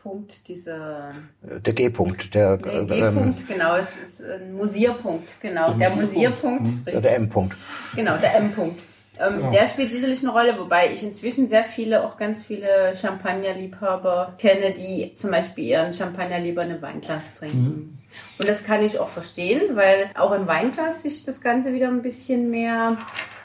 [0.00, 5.72] Punkt, dieser Der G-Punkt, der, der äh, ähm, G-Punkt, genau, es ist ein Musierpunkt, genau,
[5.72, 7.02] der Musierpunkt, ja, richtig.
[7.02, 7.56] der M-Punkt.
[7.96, 8.78] Genau, der M-Punkt.
[9.18, 14.34] Ähm, Der spielt sicherlich eine Rolle, wobei ich inzwischen sehr viele, auch ganz viele Champagnerliebhaber
[14.38, 17.98] kenne, die zum Beispiel ihren Champagner lieber in einem Weinglas trinken.
[18.38, 22.02] Und das kann ich auch verstehen, weil auch im Weinglas sich das Ganze wieder ein
[22.02, 22.98] bisschen mehr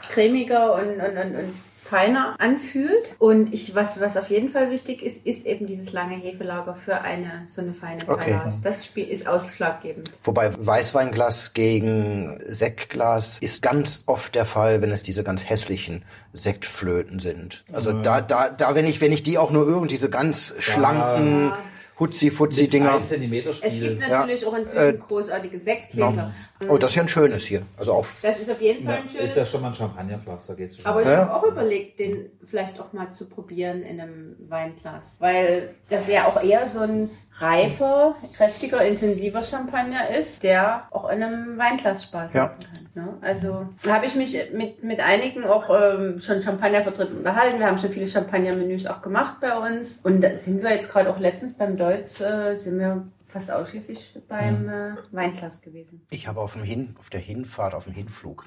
[0.10, 1.54] cremiger und, und, und, und
[1.90, 3.16] feiner anfühlt.
[3.18, 7.02] Und ich, was, was auf jeden Fall wichtig ist, ist eben dieses lange Hefelager für
[7.02, 8.32] eine, so eine feine Okay.
[8.32, 8.54] Perlage.
[8.64, 10.12] Das Spiel ist ausschlaggebend.
[10.24, 17.20] Wobei Weißweinglas gegen Sektglas ist ganz oft der Fall, wenn es diese ganz hässlichen Sektflöten
[17.20, 17.64] sind.
[17.74, 21.48] Also da, da, da, wenn ich, wenn ich die auch nur irgendwie diese ganz schlanken
[21.48, 21.58] Ja.
[22.00, 22.94] Hutzi-Futzi-Dinger.
[22.96, 26.34] 1 Zentimeter Es gibt natürlich auch inzwischen Äh, großartige Sektgläser.
[26.68, 27.62] Oh, das ist ja ein schönes hier.
[27.78, 29.28] Also auf, Das ist auf jeden Fall Ja, ein schönes.
[29.30, 30.86] ist ja schon mal ein Champagnerglas, da geht's schon.
[30.86, 31.18] aber ich Ja.
[31.28, 35.16] habe auch überlegt, den vielleicht auch mal zu probieren in einem Weinglas.
[35.20, 41.24] Weil das ja auch eher so ein reifer, kräftiger, intensiver Champagner ist, der auch in
[41.24, 42.42] einem Weinglas Spaß Ja.
[42.48, 42.58] machen
[42.94, 43.06] kann.
[43.06, 43.18] Ne?
[43.22, 47.60] Also da habe ich mich mit, mit einigen auch ähm, schon Champagnervertretern unterhalten.
[47.60, 50.00] Wir haben schon viele Champagner-Menüs auch gemacht bei uns.
[50.04, 54.18] Und da sind wir jetzt gerade auch letztens beim Deutz, äh, sind wir fast ausschließlich
[54.28, 56.02] beim äh, Weinglas gewesen.
[56.10, 58.46] ich habe auf dem Hin, auf der Hinfahrt, auf dem Hinflug,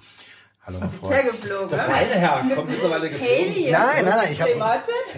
[0.64, 1.12] Hallo, mein Freund.
[1.12, 1.68] Sehr geflogen.
[1.70, 1.84] Der ne?
[1.84, 3.34] feine Herr kommt mittlerweile geflogen.
[3.34, 3.70] Haley.
[3.72, 4.50] Nein, nein, nein, ich habe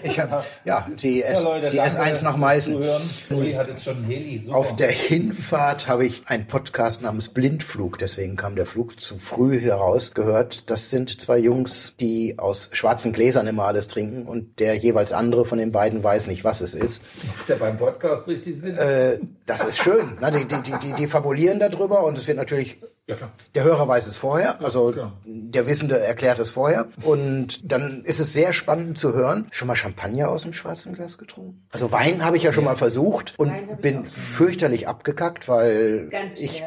[0.02, 2.82] ich hab, ja, die, Ja, S, Leute, die danke S1 nach Meißen.
[3.28, 4.38] Uli hat jetzt schon einen Heli.
[4.38, 4.56] Super.
[4.56, 9.60] Auf der Hinfahrt habe ich einen Podcast namens Blindflug, deswegen kam der Flug zu früh
[9.60, 10.70] heraus, gehört.
[10.70, 15.44] Das sind zwei Jungs, die aus schwarzen Gläsern immer alles trinken und der jeweils andere
[15.44, 17.02] von den beiden weiß nicht, was es ist.
[17.26, 18.78] Macht der beim Podcast richtig Sinn?
[18.78, 20.16] Äh, das ist schön.
[20.22, 23.32] Na, die, die, die, die, die fabulieren darüber und es wird natürlich ja, klar.
[23.54, 25.12] Der Hörer weiß es vorher, also klar.
[25.26, 26.86] der Wissende erklärt es vorher.
[27.02, 29.46] Und dann ist es sehr spannend zu hören.
[29.50, 31.66] Schon mal Champagner aus dem schwarzen Glas getrunken?
[31.70, 36.62] Also Wein habe ich ja schon mal versucht und hab bin fürchterlich abgekackt, weil ich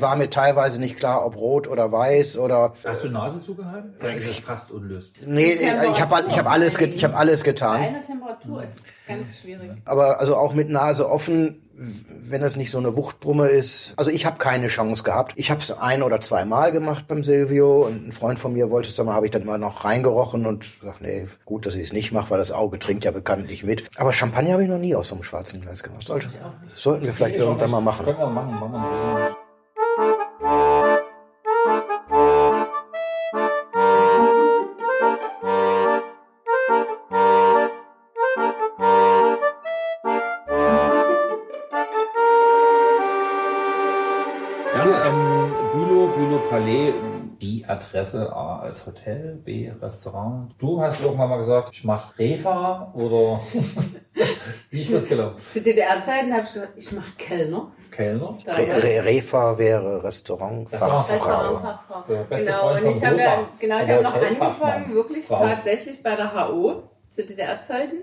[0.00, 3.94] war mir teilweise nicht klar, ob rot oder weiß oder Hast du Nase zugehalten?
[4.00, 5.22] Dann ist es fast unlösbar.
[5.26, 7.80] nee, ich habe ich habe alles ge- ich habe alles Bei getan.
[7.82, 9.70] einer Temperatur ist es ganz schwierig.
[9.84, 11.62] Aber also auch mit Nase offen,
[12.32, 13.92] wenn es nicht so eine Wuchtbrumme ist.
[13.96, 15.34] Also ich habe keine Chance gehabt.
[15.36, 18.70] Ich habe es ein oder zwei Mal gemacht beim Silvio und ein Freund von mir
[18.70, 21.84] wollte es mal, habe ich dann immer noch reingerochen und gesagt, nee, gut, dass ich
[21.84, 23.84] es nicht mache, weil das Auge trinkt ja bekanntlich mit.
[23.96, 26.02] Aber Champagner habe ich noch nie aus so einem schwarzen Glas gemacht.
[26.02, 26.28] Sollte,
[26.74, 28.04] sollten wir vielleicht irgendwann mal machen.
[28.04, 29.36] Können wir machen, machen wir.
[47.88, 50.54] Adresse A als Hotel, B Restaurant.
[50.58, 53.40] Du hast irgendwann mal gesagt, ich mach Refa oder
[54.70, 55.36] wie ist das gelaufen?
[55.48, 57.72] Zu DDR-Zeiten habe ich gesagt, ich mache Kellner.
[57.90, 58.34] Kellner?
[58.46, 61.00] Re Refa wäre Restaurantfachfrau.
[61.00, 62.26] Restaurantfachfrau.
[62.30, 65.46] Genau, und ich habe ja, genau, ich habe noch angefangen, wirklich Frau.
[65.46, 67.96] tatsächlich bei der HO zu DDR-Zeiten.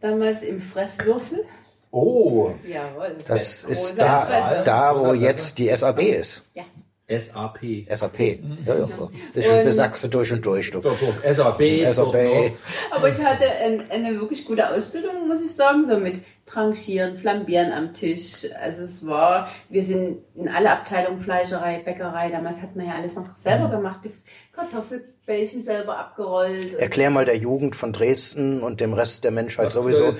[0.00, 1.44] Damals im Fresswürfel.
[1.90, 3.16] Oh, Jawohl.
[3.26, 6.44] Das ist da, da, wo jetzt die SAB ist.
[6.54, 6.64] Ja.
[7.06, 7.86] SAP.
[7.94, 8.20] SAP.
[8.64, 8.88] Ja, ja.
[9.34, 10.70] Das Und- sagst du durch und durch.
[10.70, 10.80] Du.
[10.80, 11.84] Doch, doch, SAP.
[11.92, 12.52] SAP.
[12.90, 17.72] Aber ich hatte ein, eine wirklich gute Ausbildung, muss ich sagen, so mit Tranchieren, Flambieren
[17.72, 18.46] am Tisch.
[18.60, 23.14] Also es war, wir sind in alle Abteilungen Fleischerei, Bäckerei, damals hat man ja alles
[23.16, 24.10] noch selber gemacht, die
[24.54, 26.74] Kartoffelbällchen selber abgerollt.
[26.74, 30.14] Erklär mal der Jugend von Dresden und dem Rest der Menschheit Was sowieso.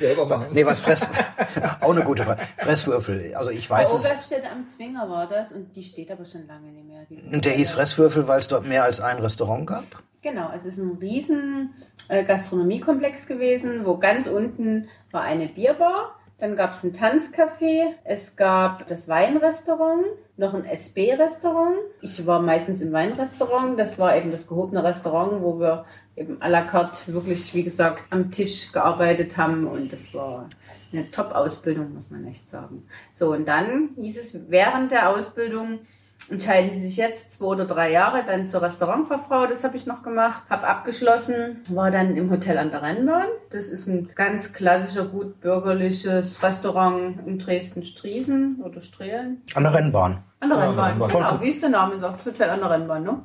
[0.53, 1.09] Nee, was Fress.
[1.81, 2.43] auch eine gute Frage.
[2.59, 3.35] Fresswürfel.
[3.35, 4.05] Also ich weiß es.
[4.05, 7.33] Oberststätte am Zwinger war das und die steht aber schon lange nicht mehr.
[7.33, 9.85] Und der hieß Fresswürfel, weil es dort mehr als ein Restaurant gab?
[10.23, 11.75] Genau, es ist ein riesen
[12.09, 18.37] äh, Gastronomiekomplex gewesen, wo ganz unten war eine Bierbar, dann gab es ein Tanzcafé, es
[18.37, 20.05] gab das Weinrestaurant,
[20.37, 21.77] noch ein SB-Restaurant.
[22.03, 25.85] Ich war meistens im Weinrestaurant, das war eben das gehobene Restaurant, wo wir
[26.17, 30.49] eben à la carte wirklich, wie gesagt, am Tisch gearbeitet haben und das war
[30.93, 32.87] eine Top-Ausbildung, muss man echt sagen.
[33.15, 35.81] So, und dann hieß es während der Ausbildung,
[36.29, 39.47] entscheiden Sie sich jetzt zwei oder drei Jahre dann zur Restaurantfachfrau.
[39.47, 43.27] Das habe ich noch gemacht, habe abgeschlossen, war dann im Hotel an der Rennbahn.
[43.51, 49.43] Das ist ein ganz klassischer, gut bürgerliches Restaurant in Dresden-Striesen oder Strehlen.
[49.55, 50.19] An der Rennbahn.
[50.41, 51.41] An der Ja, Rennbahn, an der genau, Rennbahn.
[51.43, 53.03] wie es der Name sagt, Hotel an der Rennbahn.
[53.05, 53.21] Ne?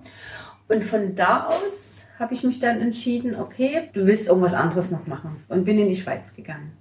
[0.68, 5.08] Und von da aus habe ich mich dann entschieden, okay, du willst irgendwas anderes noch
[5.08, 5.42] machen.
[5.48, 6.74] Und bin in die Schweiz gegangen.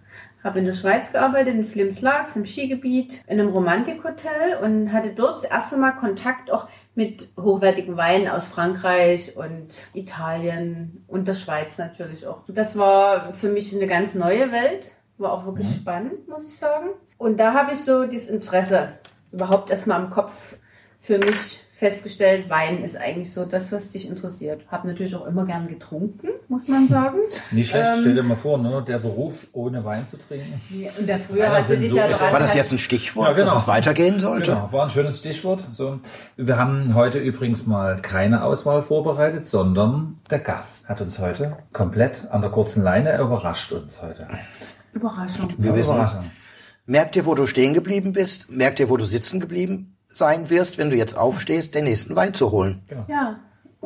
[0.44, 5.42] Habe in der Schweiz gearbeitet, in Flims-Lax, im Skigebiet, in einem Romantikhotel und hatte dort
[5.42, 11.77] das erste Mal Kontakt auch mit hochwertigen Weinen aus Frankreich und Italien und der Schweiz
[11.79, 12.42] natürlich auch.
[12.48, 16.90] Das war für mich eine ganz neue Welt, war auch wirklich spannend, muss ich sagen.
[17.18, 18.92] Und da habe ich so das Interesse
[19.33, 20.57] überhaupt erstmal im Kopf
[21.01, 24.62] für mich festgestellt, Wein ist eigentlich so das, was dich interessiert.
[24.69, 27.19] Habe natürlich auch immer gern getrunken, muss man sagen.
[27.53, 28.85] Nicht schlecht, Ähm, stell dir mal vor, ne?
[28.87, 30.61] der Beruf ohne Wein zu trinken.
[30.99, 33.33] Und der früher hast du dich so- ja ist- War das jetzt ein Stichwort, Ja,
[33.33, 33.53] genau.
[33.53, 34.51] dass es weitergehen sollte?
[34.53, 35.64] Genau, war ein schönes Stichwort.
[35.73, 36.01] So,
[36.37, 42.27] wir haben heute übrigens mal keine Auswahl vorbereitet, sondern der Gast hat uns heute komplett
[42.31, 44.27] an der kurzen Leine er überrascht uns heute.
[44.93, 45.51] Überraschung.
[45.59, 46.31] Wir wissen, Überraschung.
[46.87, 48.51] merkt ihr, wo du stehen geblieben bist?
[48.51, 52.35] Merkt ihr, wo du sitzen geblieben sein wirst, wenn du jetzt aufstehst, den nächsten Wein
[52.35, 52.83] zu holen?
[53.09, 53.38] Ja,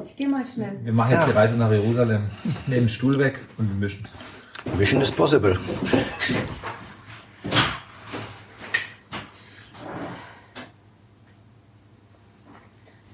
[0.04, 0.78] ich gehe mal schnell.
[0.82, 1.26] Wir machen jetzt Ja.
[1.26, 2.22] die Reise nach Jerusalem,
[2.66, 4.08] nehmen den Stuhl weg und wir mischen.
[4.78, 5.58] Mission is possible.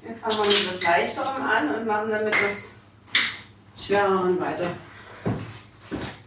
[0.02, 2.74] Wir fangen mal mit etwas Leichterem an und machen dann mit etwas
[3.76, 4.66] Schwereren weiter.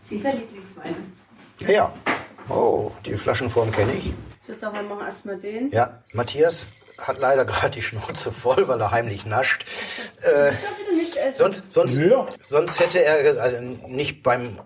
[0.03, 0.95] Sie ist ja Lieblingsweine.
[1.59, 1.93] Ja, ja.
[2.49, 4.13] Oh, die Flaschenform kenne ich.
[4.41, 5.71] Ich würde sagen, wir machen erstmal den.
[5.71, 6.65] Ja, Matthias
[7.01, 9.65] hat leider gerade die Schnauze voll, weil er heimlich nascht.
[10.21, 10.51] Äh,
[11.33, 12.27] sonst, sonst, Ja.
[12.47, 14.59] sonst hätte er also nicht beim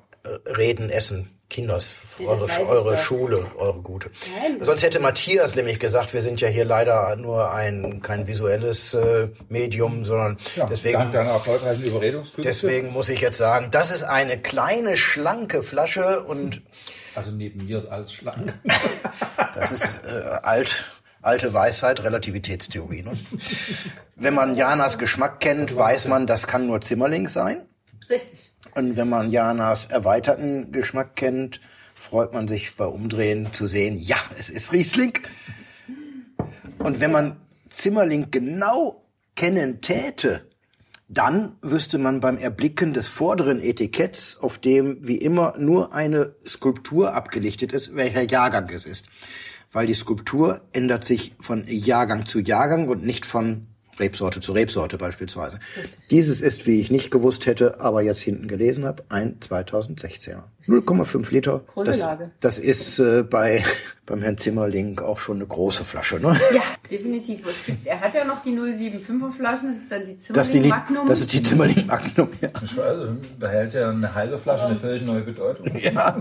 [0.57, 2.97] Reden essen Kinders, eure, eure.
[2.97, 4.09] Schule, eure gute.
[4.41, 4.57] Nein.
[4.61, 9.27] Sonst hätte Matthias nämlich gesagt, wir sind ja hier leider nur ein kein visuelles äh,
[9.47, 11.13] Medium, sondern Ja, deswegen
[12.39, 16.61] deswegen muss ich jetzt sagen, das ist eine kleine schlanke Flasche und
[17.13, 18.53] Also neben mir ist alles schlank.
[19.53, 20.83] das ist äh, alt
[21.25, 23.03] alte Weisheit, Relativitätstheorie.
[23.03, 23.17] Ne?
[24.15, 27.65] Wenn man Janas Geschmack kennt, weiß man, das kann nur Zimmerling sein.
[28.09, 28.53] Richtig.
[28.75, 31.61] Und wenn man Janas erweiterten Geschmack kennt,
[31.93, 35.13] freut man sich bei Umdrehen zu sehen, ja, es ist Riesling.
[36.79, 37.37] Und wenn man
[37.69, 40.49] Zimmerling genau kennen täte,
[41.07, 47.13] dann wüsste man beim Erblicken des vorderen Etiketts, auf dem wie immer nur eine Skulptur
[47.13, 49.07] abgelichtet ist, welcher Jahrgang es ist.
[49.75, 53.67] Weil die Skulptur ändert sich von Jahrgang zu Jahrgang und nicht von
[53.99, 55.59] Rebsorte zu Rebsorte beispielsweise.
[56.11, 60.43] Dieses ist, wie ich nicht gewusst hätte, aber jetzt hinten gelesen habe, ein 2016er.
[60.67, 61.61] 0,5 Liter.
[61.73, 62.31] Große das, Lage.
[62.39, 63.63] Das ist äh, bei
[64.07, 66.19] beim Herrn Zimmerling auch schon eine große Flasche.
[66.19, 66.39] Ne?
[66.53, 67.39] Ja, definitiv.
[67.65, 70.59] Gibt, er hat ja noch die 075er Flaschen, das ist dann die Das, ist die,
[70.59, 71.05] Zimmerling Li- Magnum.
[71.07, 72.29] das ist die Zimmerling Magnum.
[72.41, 72.49] Ja.
[72.63, 72.97] Ich weiß,
[73.39, 75.65] da hält ja eine halbe Flasche eine völlig neue Bedeutung.
[75.77, 76.15] Ja.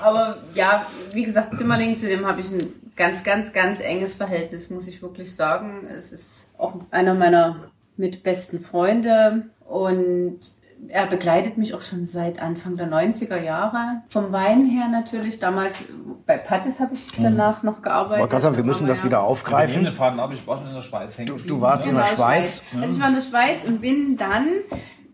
[0.00, 4.70] Aber ja, wie gesagt, Zimmerling, zu dem habe ich ein ganz, ganz, ganz enges Verhältnis,
[4.70, 5.86] muss ich wirklich sagen.
[5.86, 10.40] Es ist auch einer meiner mit besten Freunde und
[10.88, 14.02] er begleitet mich auch schon seit Anfang der 90er Jahre.
[14.08, 15.38] Vom Wein her natürlich.
[15.38, 15.74] Damals
[16.26, 18.24] bei Pattis habe ich danach noch gearbeitet.
[18.24, 19.04] Ich wollte sagen, wir müssen das ja.
[19.04, 19.86] wieder aufgreifen.
[19.86, 21.28] ich war schon in der Schweiz hängen.
[21.28, 22.62] Du, du warst in der Genau, Schweiz.
[22.80, 24.48] Also ich war in der Schweiz und bin dann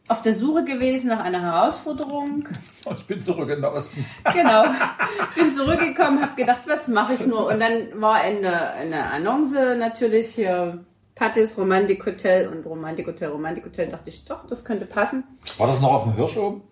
[0.08, 2.48] auf der Suche gewesen nach einer Herausforderung.
[2.96, 4.04] Ich bin zurück in den Osten.
[4.32, 4.64] Genau.
[5.36, 7.46] Bin zurückgekommen, habe gedacht, was mache ich nur?
[7.46, 10.84] Und dann war eine, eine Annonce natürlich hier.
[11.14, 13.88] Pattis, Romantik Hotel und Romantik Hotel, Romantik Hotel.
[13.88, 15.24] Dachte ich, doch, das könnte passen.
[15.58, 16.62] War das noch auf dem Hirsch oben?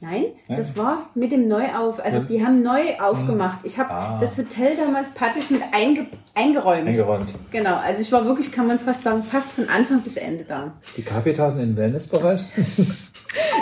[0.00, 2.04] Nein, das war mit dem Neuauf.
[2.04, 3.60] Also die haben neu aufgemacht.
[3.64, 4.18] Ich habe Ah.
[4.20, 6.86] das Hotel damals Pattis mit einge eingeräumt.
[6.88, 7.32] Eingeräumt.
[7.50, 10.72] Genau, also ich war wirklich, kann man fast sagen, fast von Anfang bis Ende da.
[10.98, 12.42] Die Kaffeetassen im Wellnessbereich?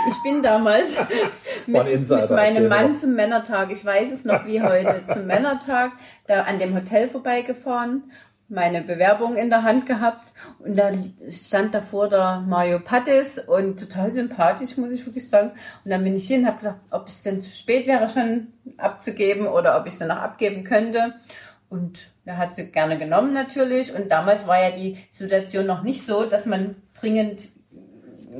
[0.08, 0.96] Ich bin damals
[1.66, 5.92] mit, mit meinem Mann zum Männertag, ich weiß es noch wie heute, zum Männertag,
[6.28, 8.04] da an dem Hotel vorbeigefahren,
[8.48, 10.22] meine Bewerbung in der Hand gehabt
[10.58, 10.90] und da
[11.30, 15.52] stand davor der Mario Pattis und total sympathisch, muss ich wirklich sagen.
[15.84, 18.48] Und dann bin ich hin und habe gesagt, ob es denn zu spät wäre, schon
[18.76, 21.14] abzugeben oder ob ich sie noch abgeben könnte.
[21.70, 23.94] Und er hat sie gerne genommen natürlich.
[23.94, 27.48] Und damals war ja die Situation noch nicht so, dass man dringend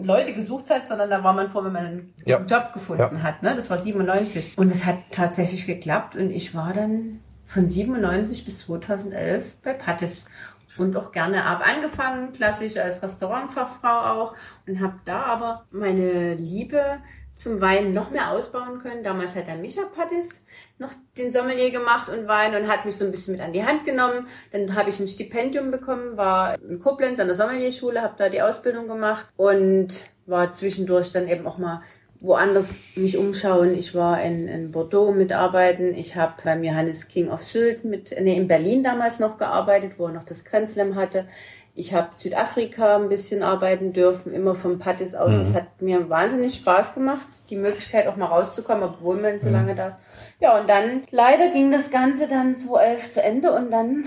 [0.02, 2.38] Leute gesucht hat, sondern da war man froh, wenn man einen Ja.
[2.40, 3.22] Job gefunden Ja.
[3.22, 3.42] hat.
[3.42, 3.54] Ne?
[3.56, 4.58] Das war 97.
[4.58, 10.26] Und es hat tatsächlich geklappt und ich war dann von 97 bis 2011 bei Pattis.
[10.76, 14.34] Und auch gerne ab angefangen, klassisch als Restaurantfachfrau auch.
[14.66, 16.98] Und habe da aber meine Liebe
[17.36, 19.02] zum Wein noch mehr ausbauen können.
[19.02, 20.44] Damals hat der Micha Pattis
[20.78, 23.64] noch den Sommelier gemacht und Wein und hat mich so ein bisschen mit an die
[23.64, 24.28] Hand genommen.
[24.52, 28.42] Dann habe ich ein Stipendium bekommen, war in Koblenz an der Sommelierschule, habe da die
[28.42, 29.88] Ausbildung gemacht und
[30.26, 31.82] war zwischendurch dann eben auch mal
[32.24, 33.74] woanders mich umschauen.
[33.74, 35.94] Ich war in, in Bordeaux mitarbeiten.
[35.94, 40.06] Ich habe beim Johannes King of Sylt mit, nee, in Berlin damals noch gearbeitet, wo
[40.06, 41.26] er noch das Grenzlem hatte.
[41.76, 45.32] Ich habe Südafrika ein bisschen arbeiten dürfen, immer vom Pattis aus.
[45.32, 49.74] Es hat mir wahnsinnig Spaß gemacht, die Möglichkeit auch mal rauszukommen, obwohl man so lange
[49.74, 49.96] da ist.
[50.38, 54.04] Ja, und dann leider ging das Ganze dann 2011 zu Ende und dann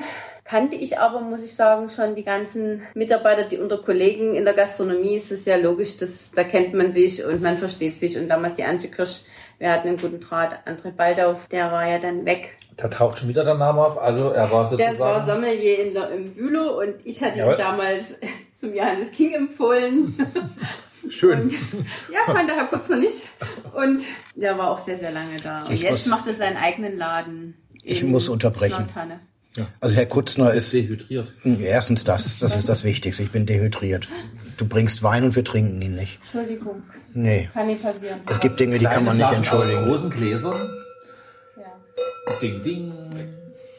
[0.48, 4.54] kannte ich aber, muss ich sagen, schon die ganzen Mitarbeiter, die unter Kollegen in der
[4.54, 8.18] Gastronomie ist es ja logisch, dass, da kennt man sich und man versteht sich.
[8.18, 9.22] Und damals die Antje Kirsch,
[9.60, 12.58] wir hatten einen guten Draht, André Baldauf, der war ja dann weg.
[12.78, 13.98] Da taucht schon wieder der Name auf.
[13.98, 15.26] Also er war Der war sozusagen...
[15.26, 17.54] Sommelier in der, im Bülow und ich hatte Jawohl.
[17.54, 18.20] ihn damals
[18.54, 20.16] zum Johannes King empfohlen.
[21.10, 21.42] Schön.
[21.44, 21.54] Und,
[22.14, 23.28] ja, fand der Herr Kutzner nicht.
[23.74, 24.02] Und
[24.36, 25.64] der war auch sehr, sehr lange da.
[25.64, 27.56] Und Ich jetzt muss- macht er seinen eigenen Laden.
[27.84, 28.88] Ich muss unterbrechen.
[29.58, 29.78] Schnorrtanne.
[29.82, 31.28] Also Herr Kutzner ist Dehydriert.
[31.46, 33.24] erstens das, das ist das Wichtigste.
[33.24, 34.08] Ich bin dehydriert.
[34.58, 36.20] Du bringst Wein und wir trinken ihn nicht.
[36.34, 37.50] Entschuldigung, Nee.
[37.54, 38.20] kann nicht passieren.
[38.30, 39.90] Es gibt Dinge, die kann man nicht Kleine Flaschen aus entschuldigen.
[39.92, 40.56] großen Gläsern.
[41.58, 42.36] Ja.
[42.42, 42.92] Ding, ding.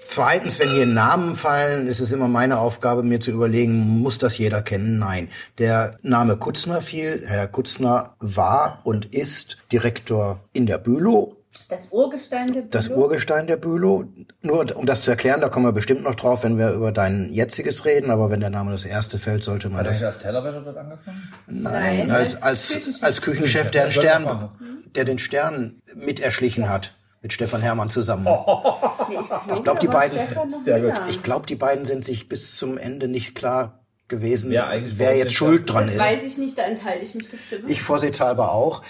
[0.07, 4.39] Zweitens, wenn hier Namen fallen, ist es immer meine Aufgabe, mir zu überlegen, muss das
[4.39, 4.99] jeder kennen?
[4.99, 5.29] Nein.
[5.59, 7.23] Der Name Kutzner fiel.
[7.27, 11.37] Herr Kutzner war und ist Direktor in der Bülow,
[11.69, 13.01] Das Urgestein der das Bülow.
[13.03, 14.05] Urgestein der Bülow.
[14.43, 17.33] Nur um das zu erklären, da kommen wir bestimmt noch drauf, wenn wir über dein
[17.33, 20.03] jetziges reden, aber wenn der Name das erste fällt, sollte man Hat er das.
[20.03, 21.33] als Tellerwäscher dort angefangen?
[21.47, 23.03] Nein, Nein, als, als als, Küchenchef.
[23.05, 24.49] als Küchenchef, der, wollte Stern,
[24.95, 26.95] der den Stern mit erschlichen hat.
[27.21, 28.25] Mit Stefan Hermann zusammen.
[29.09, 30.19] Nee, ich glaube, glaub, die beiden-.
[31.11, 33.78] Ich glaube, die beiden sind sich bis zum Ende nicht klar
[34.09, 36.01] gewesen, Wer wer jetzt schuld dran Das ist.
[36.01, 37.71] weiß ich nicht, da enthalte ich mich der Stimme.
[37.71, 38.83] Ich vorsichtshalber auch.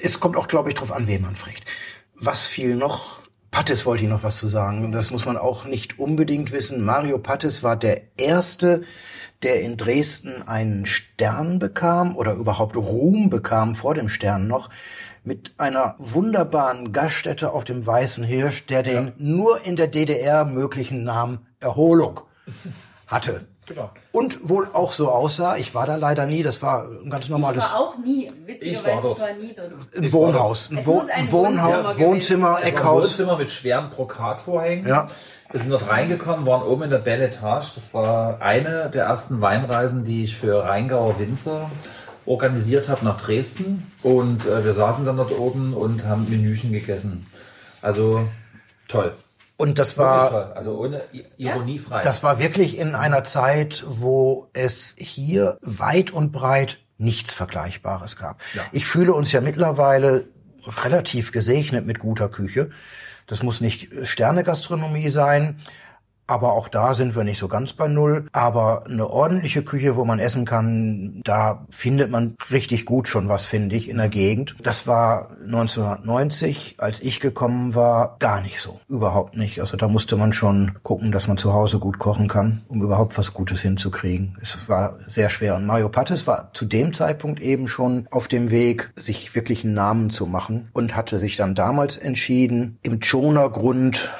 [0.00, 1.64] es kommt auch, glaube ich, drauf an, wen man fragt.
[2.14, 3.18] Was fiel noch?
[3.50, 4.92] Pattes wollte ich noch was zu sagen.
[4.92, 6.84] Das muss man auch nicht unbedingt wissen.
[6.84, 8.82] Mario Pattes war der erste,
[9.42, 14.68] der in Dresden einen Stern bekam oder überhaupt Ruhm bekam vor dem Stern noch
[15.24, 21.04] mit einer wunderbaren Gaststätte auf dem Weißen Hirsch, der den nur in der DDR möglichen
[21.04, 22.20] Namen Erholung
[23.06, 23.46] hatte.
[23.66, 23.90] Genau.
[24.12, 25.56] Und wohl auch so aussah.
[25.56, 26.42] Ich war da leider nie.
[26.44, 29.72] Das war ein ganz normales Ich war auch nie, witzigerweise, ich war nie dort.
[29.98, 30.68] ein Wohnhaus.
[30.70, 32.62] Ein, Wo ein Wohnhaus, Wohnzimmer sein.
[32.62, 33.04] Ein Eckhaus.
[33.04, 34.86] Wohnzimmer mit schweren Brokatvorhängen.
[34.86, 35.08] Ja.
[35.50, 37.74] Wir sind dort reingekommen, waren oben in der Belle Etage.
[37.74, 41.70] Das war eine der ersten Weinreisen, die ich für Rheingauer Winzer
[42.24, 43.90] organisiert habe nach Dresden.
[44.02, 47.26] Und äh, wir saßen dann dort oben und haben Menüchen gegessen.
[47.82, 48.28] Also
[48.88, 49.14] toll.
[49.56, 50.54] Und das war.
[50.56, 51.02] Also ohne
[51.36, 52.02] ironiefrei.
[52.02, 58.40] das war wirklich in einer Zeit, wo es hier weit und breit nichts Vergleichbares gab.
[58.54, 58.62] Ja.
[58.72, 60.28] Ich fühle uns ja mittlerweile
[60.84, 62.70] relativ gesegnet mit guter Küche.
[63.26, 65.56] Das muss nicht Sternegastronomie sein.
[66.26, 68.26] Aber auch da sind wir nicht so ganz bei Null.
[68.32, 73.44] Aber eine ordentliche Küche, wo man essen kann, da findet man richtig gut schon was,
[73.44, 74.56] finde ich, in der Gegend.
[74.62, 78.80] Das war 1990, als ich gekommen war, gar nicht so.
[78.88, 79.60] Überhaupt nicht.
[79.60, 83.16] Also da musste man schon gucken, dass man zu Hause gut kochen kann, um überhaupt
[83.18, 84.36] was Gutes hinzukriegen.
[84.40, 85.56] Es war sehr schwer.
[85.56, 89.74] Und Mario Pattes war zu dem Zeitpunkt eben schon auf dem Weg, sich wirklich einen
[89.74, 94.10] Namen zu machen und hatte sich dann damals entschieden, im Choner-Grund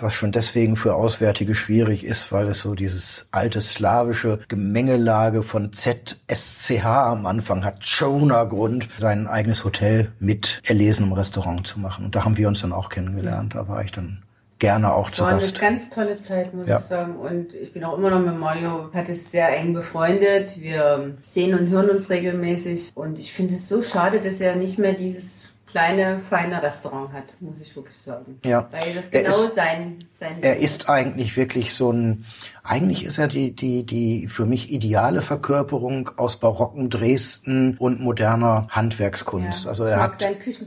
[0.00, 5.72] was schon deswegen für Auswärtige schwierig ist, weil es so dieses alte slawische Gemengelage von
[5.72, 12.04] ZSCH am Anfang hat, Schoner-Grund, sein eigenes Hotel mit erlesenem Restaurant zu machen.
[12.06, 13.54] Und da haben wir uns dann auch kennengelernt.
[13.54, 14.22] Da war ich dann
[14.58, 15.60] gerne auch zu war eine Gast.
[15.60, 16.78] ganz tolle Zeit, muss Ja.
[16.78, 17.16] ich sagen.
[17.16, 20.60] Und ich bin auch immer noch mit Mario Pattes sehr eng befreundet.
[20.60, 22.92] Wir sehen und hören uns regelmäßig.
[22.94, 25.41] Und ich finde es so schade, dass er nicht mehr dieses
[25.72, 28.38] kleine, feine Restaurant hat, muss ich wirklich sagen.
[28.44, 28.68] Ja.
[28.70, 32.24] Weil das Er genau ist- sein, sein Er ist eigentlich wirklich so ein,
[32.62, 38.68] eigentlich ist er die, die, die für mich ideale Verkörperung aus barocken Dresden und moderner
[38.70, 39.64] Handwerkskunst.
[39.64, 39.70] Ja.
[39.70, 40.22] Also er hat,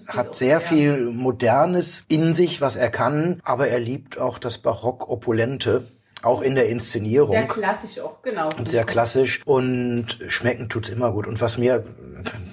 [0.10, 0.62] hat auch sehr sehr.
[0.62, 5.86] viel Modernes in sich, was er kann, aber er liebt auch das Barock-Opulente,
[6.25, 7.31] auch in der Inszenierung.
[7.31, 8.49] sehr klassisch auch, genau.
[8.57, 11.27] Und sehr klassisch und schmecken tut's immer gut.
[11.27, 11.83] Und was mir,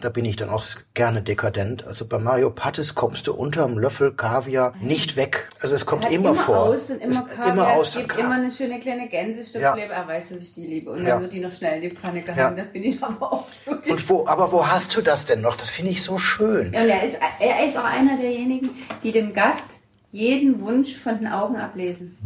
[0.01, 1.87] da bin ich dann auch gerne dekadent.
[1.87, 5.49] Also bei Mario Pattes kommst du unterm Löffel Kaviar nicht weg.
[5.61, 6.57] Also es kommt Er hat immer, vor.
[6.69, 9.95] Außen, immer Es- Kaviar, immer es außen gibt immer eine schöne kleine Gänsestoffleber.
[9.95, 10.91] Er weiß, dass ich die liebe.
[10.91, 11.11] Und Ja.
[11.15, 12.59] dann wird die noch schnell in die Pfanne gehangen.
[12.59, 12.65] Ja.
[12.65, 15.57] Da bin ich aber auch wirklich Und wo, aber wo hast du das denn noch?
[15.57, 16.73] Das finde ich so schön.
[16.73, 18.71] Ja, und er ist, er ist auch einer derjenigen,
[19.03, 19.81] die dem Gast
[20.11, 22.19] jeden Wunsch von den Augen ablesen.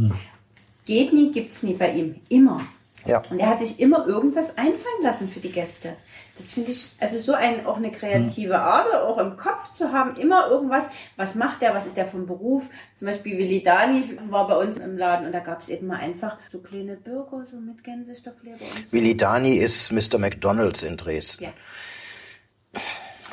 [0.86, 2.22] Geht nie, gibt's nie bei ihm.
[2.28, 2.62] Immer.
[3.04, 3.22] Ja.
[3.30, 5.96] Und er hat sich immer irgendwas einfallen lassen für die Gäste.
[6.36, 10.16] Das finde ich, also so ein, auch eine kreative Art, auch im Kopf zu haben,
[10.16, 10.84] immer irgendwas,
[11.16, 12.64] was macht der, was ist der vom Beruf.
[12.96, 15.96] Zum Beispiel Willi Dani war bei uns im Laden und da gab es eben mal
[15.96, 18.92] einfach so kleine Burger, so mit Gänsestoffleber und so.
[18.92, 20.18] Willi Dani ist Mr.
[20.18, 21.44] McDonalds in Dresden.
[21.44, 21.52] Ja.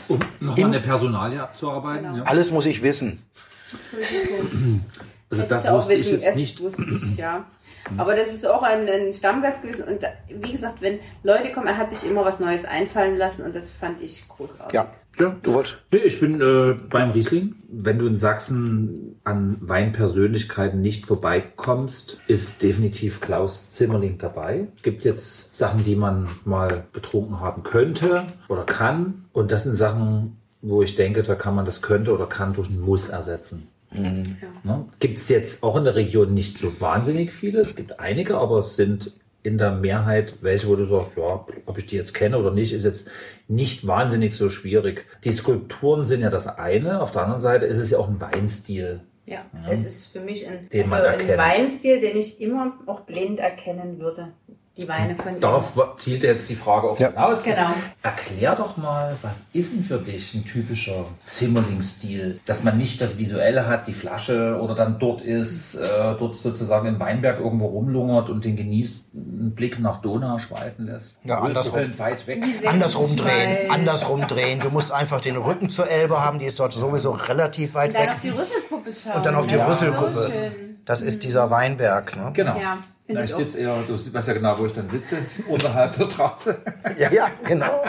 [0.07, 2.03] um nochmal eine Personalie abzuarbeiten.
[2.05, 2.17] Genau.
[2.17, 2.23] Ja.
[2.23, 3.21] Alles muss ich wissen.
[5.39, 6.61] Also das ich auch wusste ich jetzt es nicht.
[6.61, 7.45] Wusste ich, ja.
[7.97, 9.87] Aber das ist auch ein, ein Stammgast gewesen.
[9.87, 13.43] Und da, wie gesagt, wenn Leute kommen, er hat sich immer was Neues einfallen lassen
[13.43, 14.73] und das fand ich großartig.
[14.73, 14.89] Ja.
[15.19, 15.35] Ja.
[15.43, 15.77] Du wolltest?
[15.91, 17.55] Nee, ich bin äh, beim Riesling.
[17.67, 24.67] Wenn du in Sachsen an Weinpersönlichkeiten nicht vorbeikommst, ist definitiv Klaus Zimmerling dabei.
[24.81, 29.25] Gibt jetzt Sachen, die man mal getrunken haben könnte oder kann.
[29.33, 32.69] Und das sind Sachen, wo ich denke, da kann man das könnte oder kann durch
[32.69, 33.67] ein Muss ersetzen.
[33.93, 34.85] Ne?
[34.99, 37.61] Gibt es jetzt auch in der Region nicht so wahnsinnig viele.
[37.61, 41.77] Es gibt einige, aber es sind in der Mehrheit welche, wo du sagst, ja, ob
[41.77, 43.09] ich die jetzt kenne oder nicht, ist jetzt
[43.47, 45.05] nicht wahnsinnig so schwierig.
[45.23, 47.01] Die Skulpturen sind ja das eine.
[47.01, 49.01] Auf der anderen Seite ist es ja auch ein Weinstil.
[49.25, 51.37] Ja, es ist für mich ein, also ein.
[51.37, 54.33] Weinstil, den ich immer auch blind erkennen würde.
[54.75, 55.39] Die Weine von ihm.
[55.39, 57.09] Darauf zielt jetzt die Frage auch Ja.
[57.09, 57.43] hinaus.
[57.43, 57.69] Genau.
[58.01, 62.39] Erklär doch mal, was ist denn für dich ein typischer Zimmerling-Stil?
[62.47, 66.87] Dass man nicht das Visuelle hat, die Flasche oder dann dort ist, äh, dort sozusagen
[66.87, 71.17] im Weinberg irgendwo rumlungert und den genießt, einen Blick nach Donau schweifen lässt.
[71.23, 71.99] Ja, andersrum.
[71.99, 72.43] Weit weg.
[72.65, 74.59] Andersrum drehen, andersrum drehen.
[74.59, 77.95] Du musst einfach den Rücken zur Elbe haben, die ist dort sowieso relativ weit Und
[77.95, 78.11] dann weg.
[78.15, 79.13] auf die Rüsselkuppe schauen.
[79.17, 79.93] Und dann auf die Das ist so
[80.85, 82.15] Das ist dieser Weinberg.
[82.15, 82.31] Ne?
[82.33, 82.57] Genau.
[82.57, 85.17] Ja, Na, ich sitze eher, du weißt ja genau, wo ich dann sitze,
[85.47, 86.57] unterhalb der Straße.
[86.97, 87.83] Ja, ja, genau.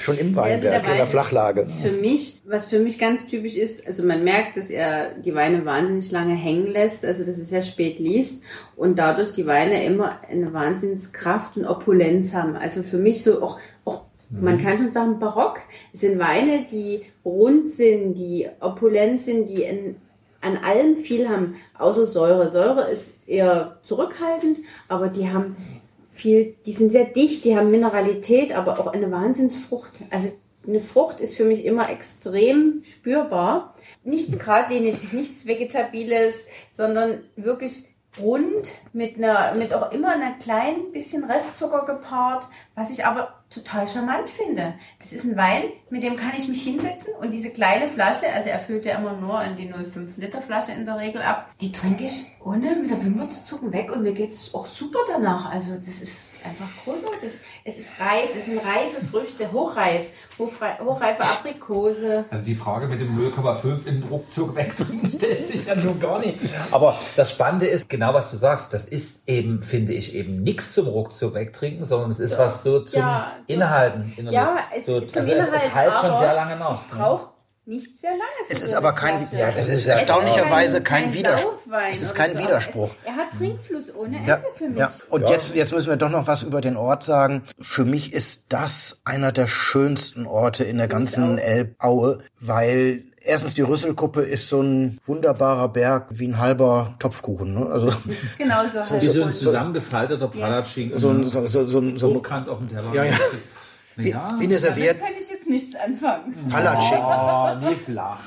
[0.00, 1.66] Schon im Ja, also der Weinberg, in der Wein Flachlage.
[1.80, 5.64] Für mich, was für mich ganz typisch ist, also man merkt, dass er die Weine
[5.64, 8.42] wahnsinnig lange hängen lässt, also dass er sehr spät liest
[8.76, 12.56] und dadurch die Weine immer eine Wahnsinnskraft und Opulenz haben.
[12.56, 15.60] Also für mich so auch, auch Man kann schon sagen barock.
[15.92, 19.96] Es sind Weine, die rund sind, die opulent sind, die in,
[20.44, 22.50] an allem viel haben, außer Säure.
[22.50, 25.56] Säure ist eher zurückhaltend, aber die haben
[26.12, 30.02] viel, die sind sehr dicht, die haben Mineralität, aber auch eine Wahnsinnsfrucht.
[30.10, 30.32] Also
[30.66, 33.74] eine Frucht ist für mich immer extrem spürbar.
[34.02, 36.34] Nichts geradliniges, nichts Vegetabiles,
[36.70, 43.04] sondern wirklich rund mit einer, mit auch immer einer kleinen bisschen Restzucker gepaart, was ich
[43.04, 44.74] aber total charmant finde.
[44.98, 48.48] Das ist ein Wein, mit dem kann ich mich hinsetzen und diese kleine Flasche, also
[48.48, 51.70] er füllt ja immer nur in die 0,5 Liter Flasche in der Regel ab, die
[51.70, 55.50] trinke ich ohne mit der Wimper zu zucken weg und mir geht's auch super danach.
[55.50, 57.32] Also das ist einfach großartig.
[57.64, 60.02] Es reif, es sind reife Früchte, hochreif,
[60.38, 62.24] hochreif hochreife Aprikose.
[62.30, 66.18] Also die Frage mit dem 0,5 in den Ruckzuck wegtrinken stellt sich ja nun gar
[66.18, 66.38] nicht.
[66.70, 70.74] Aber das Spannende ist, genau was du sagst, das ist eben, finde ich, eben nichts
[70.74, 74.14] zum Ruckzuck wegtrinken, sondern es ist was so zum Ja, Inhalten.
[74.30, 76.80] Ja, es, so, zum also Inhalt, es halt schon sehr lange nach.
[76.80, 77.33] Ich brauche
[77.66, 78.22] nicht sehr lange.
[78.48, 79.36] Es so ist aber kein, Flasche.
[79.42, 81.52] Ja, es ist ja erstaunlicherweise kein- kein, kein Widerspruch.
[81.90, 82.38] Es ist kein so.
[82.40, 82.90] Widerspruch.
[83.02, 84.78] Es, er hat Trinkfluss ohne Ende Ja, für mich.
[84.78, 84.92] ja.
[85.10, 87.42] Und Jetzt, jetzt müssen wir doch noch was über den Ort sagen.
[87.60, 91.38] Für mich ist das einer der schönsten Orte in der ganzen.
[91.38, 97.54] Elbaue, weil erstens die Rüsselkuppe ist so ein wunderbarer Berg wie ein halber Topfkuchen.
[97.54, 97.66] Ne?
[97.66, 97.88] Also
[98.38, 98.94] Genau so.
[99.00, 100.98] Wie so ein zusammengefalteter Palatschinken.
[100.98, 102.92] so ein, so, so, so, ein- so ein Hochkant auf dem Teller.
[102.92, 103.12] Ja, ja.
[103.96, 104.28] wie, Ja.
[104.38, 106.34] wie eine Damit Serviette, kann ich jetzt nichts anfangen.
[106.50, 107.04] Palatschinken.
[107.04, 108.20] Oh, nie flach.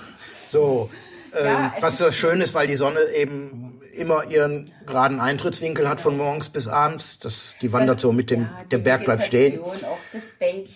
[0.49, 0.89] So,
[1.37, 5.99] ähm, Ja, was so schön ist, weil die Sonne eben immer ihren geraden Eintrittswinkel hat
[5.99, 7.17] von morgens bis abends.
[7.17, 9.59] Das, die wandert so mit dem, Ja, der Berg bleibt stehen.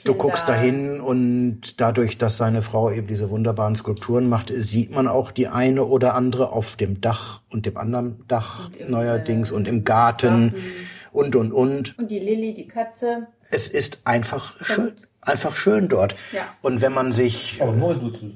[0.04, 0.54] Du guckst da.
[0.54, 5.48] dahin und dadurch, dass seine Frau eben diese wunderbaren Skulpturen macht, sieht man auch die
[5.48, 9.84] eine oder andere auf dem Dach und dem anderen Dach Und neuerdings äh, und im
[9.84, 10.64] Garten Garten.
[11.12, 11.98] und und und.
[12.00, 13.28] Und die Lilly, die Katze.
[13.52, 16.16] Es ist einfach schön, einfach schön dort.
[16.32, 16.44] Ja.
[16.62, 18.32] Und wenn man sich, Aber nur du zu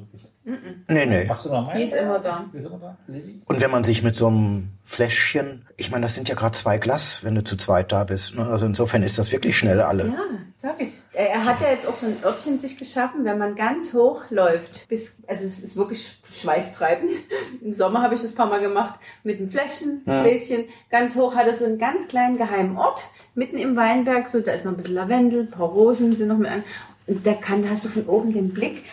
[0.88, 1.26] nee, nee.
[1.26, 1.76] Machst du noch mal?
[1.76, 2.46] Die ist immer da.
[2.54, 2.98] Die ist immer da?
[3.46, 6.78] Und wenn man sich mit so einem Fläschchen, ich meine, das sind ja gerade zwei
[6.78, 8.36] Glas, wenn du zu zweit da bist.
[8.36, 8.46] Ne?
[8.46, 10.08] Also insofern ist das wirklich schnell alle.
[10.08, 10.24] Ja,
[10.58, 10.92] sag ich.
[11.14, 14.88] Er hat ja jetzt auch so ein Örtchen sich geschaffen, wenn man ganz hoch läuft,
[14.88, 17.12] bis, also es ist wirklich schweißtreibend.
[17.64, 20.66] Im Sommer habe ich das ein paar Mal gemacht, mit einem Fläschchen, Gläschen.
[20.92, 23.02] Ganz hoch hat er so einen ganz kleinen geheimen Ort,
[23.34, 26.38] mitten im Weinberg, so, da ist noch ein bisschen Lavendel, ein paar Rosen sind noch
[26.38, 26.64] mit an.
[27.08, 28.84] Und da kann, da hast du von oben den Blick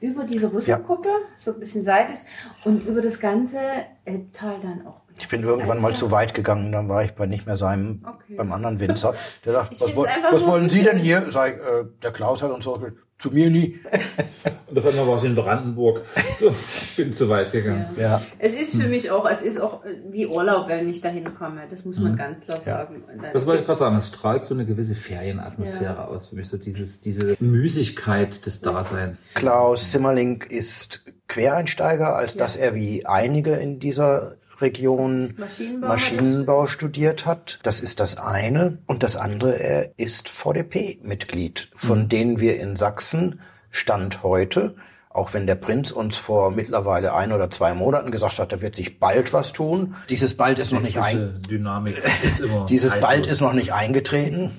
[0.00, 2.20] über diese Rüsselkuppe, so ein bisschen seitlich,
[2.64, 3.58] und über das ganze
[4.04, 4.99] Elbtal dann auch.
[5.18, 8.36] Ich bin irgendwann mal zu weit gegangen, dann war ich bei nicht mehr seinem, Okay.
[8.36, 9.14] beim anderen Winzer.
[9.44, 11.26] Der sagt, was, einfach was wollen Sie denn hier?
[11.30, 13.78] Sag ich, äh, der Klaus hat uns so gesagt, zu mir nie.
[14.66, 16.02] Und auf einmal war es in Brandenburg.
[16.38, 17.86] So, ich bin zu weit gegangen.
[17.96, 18.22] Ja.
[18.38, 21.62] Es ist für mich auch, es ist auch wie Urlaub, wenn ich dahin komme.
[21.68, 23.02] Das muss man ganz klar sagen.
[23.12, 26.04] Und dann Das wollte ich gerade sagen, es strahlt so eine gewisse Ferienatmosphäre Ja.
[26.06, 29.30] aus für mich, so dieses, diese Müßigkeit des Daseins.
[29.34, 37.26] Klaus Zimmerling ist Quereinsteiger, als dass er wie einige in dieser Region Maschinenbau Maschinenbau studiert
[37.26, 37.60] hat.
[37.62, 38.78] Das ist das eine.
[38.86, 43.40] Und das andere, er ist VDP-Mitglied, von denen wir in Sachsen
[43.70, 44.74] Stand heute,
[45.08, 48.76] auch wenn der Prinz uns vor mittlerweile ein oder zwei Monaten gesagt hat, da wird
[48.76, 49.96] sich bald was tun.
[50.08, 53.72] Dieses bald ist noch nicht ein, Diese Dynamik ist immer dieses bald ist noch nicht
[53.72, 54.50] eingetreten.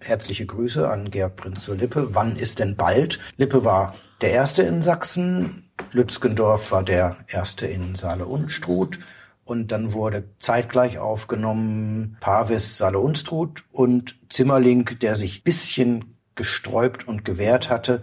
[0.00, 2.08] Herzliche Grüße an Georg Prinz zu Lippe.
[2.14, 3.20] Wann ist denn bald?
[3.36, 5.70] Lippe war der erste in Sachsen.
[5.92, 8.98] Lützgendorf war der erste in Saale-Unstrut.
[9.44, 17.68] Und dann wurde zeitgleich aufgenommen Pavis Saale-Unstrut und Zimmerling, der sich bisschen gesträubt und gewehrt
[17.68, 18.02] hatte,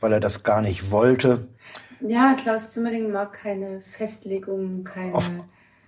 [0.00, 1.48] weil er das gar nicht wollte.
[2.00, 5.14] Ja, Klaus Zimmerling mag keine Festlegung, keine.
[5.14, 5.30] Auf,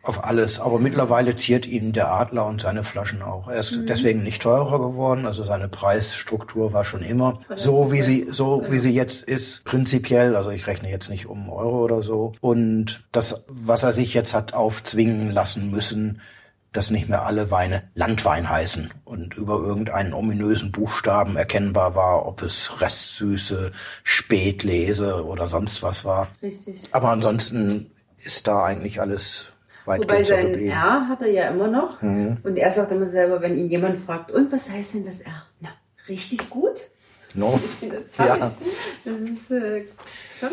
[0.02, 0.58] auf alles.
[0.60, 3.48] Aber mittlerweile ziert ihn der Adler und seine Flaschen auch.
[3.48, 3.86] Er ist Mhm.
[3.86, 5.26] deswegen nicht teurer geworden.
[5.26, 10.34] Also seine Preisstruktur war schon immer so, wie sie, so wie sie jetzt ist, prinzipiell.
[10.36, 12.32] Also ich rechne jetzt nicht um Euro oder so.
[12.40, 16.20] Und das, was er sich jetzt hat aufzwingen lassen müssen,
[16.72, 22.40] dass nicht mehr alle Weine Landwein heißen und über irgendeinen ominösen Buchstaben erkennbar war, ob
[22.42, 23.72] es Restsüße,
[24.04, 26.28] Spätlese oder sonst was war.
[26.42, 26.80] Richtig.
[26.92, 29.51] Aber ansonsten ist da eigentlich alles
[29.86, 30.70] Wobei sein geblieben.
[30.72, 32.00] R hat er ja immer noch.
[32.02, 32.38] Mhm.
[32.42, 35.42] Und er sagt immer selber, wenn ihn jemand fragt, und was heißt denn das R?
[35.60, 35.70] Na,
[36.08, 36.80] richtig gut?
[37.34, 37.58] No?
[37.64, 38.36] Ich finde das Ja.
[39.04, 39.84] Das ist äh,
[40.38, 40.50] schon.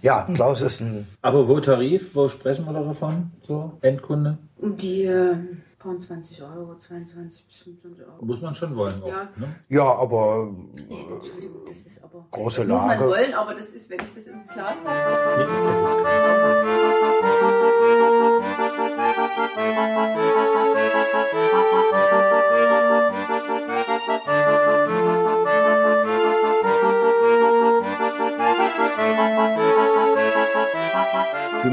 [0.00, 3.32] Ja, Klaus ist ein, Aber wo Tarif, wo sprechen wir da davon?
[3.42, 4.38] So, Endkunde?
[4.56, 5.36] Um die äh,
[5.78, 8.24] paar 20 Euro, 22 bis 25 Euro.
[8.24, 9.02] Muss man schon wollen.
[9.02, 9.28] Auch, Ja.
[9.36, 9.56] Ne?
[9.68, 10.54] ja, aber
[10.88, 12.24] Nee, Entschuldigung, das ist aber.
[12.30, 13.04] Große das muss man Lage.
[13.10, 15.48] wollen, aber das ist, wenn ich das im Glas habe.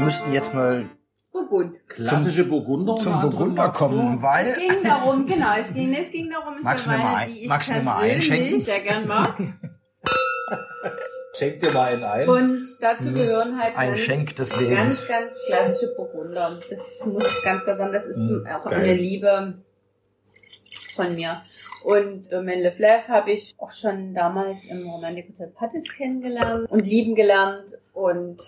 [0.06, 0.88] Müssten jetzt mal
[1.32, 1.76] Burgund.
[1.88, 2.96] Klassische Burgunder.
[2.96, 6.86] zum Burgunder kommen, weil Es ging darum, genau, es ging, es ging darum, ich Magst
[6.86, 8.60] meine, mal ein- die ich magst du mir mal einschenken?
[8.60, 9.36] sehr gern mag.
[11.34, 12.28] Schenk dir mal einen ein.
[12.28, 15.06] Und dazu gehören halt Ein ganz, Schenk des ganz, Lebens.
[15.08, 16.58] ganz klassische Burgunder.
[16.70, 18.74] Das muss ich ganz klar sagen, das ist Mm, auch geil.
[18.74, 19.54] eine Liebe
[20.94, 21.42] von mir.
[21.84, 26.80] Und Domaine Le Fleuve habe ich auch schon damals im Romantic Hotel Pattis kennengelernt und
[26.86, 28.38] lieben gelernt und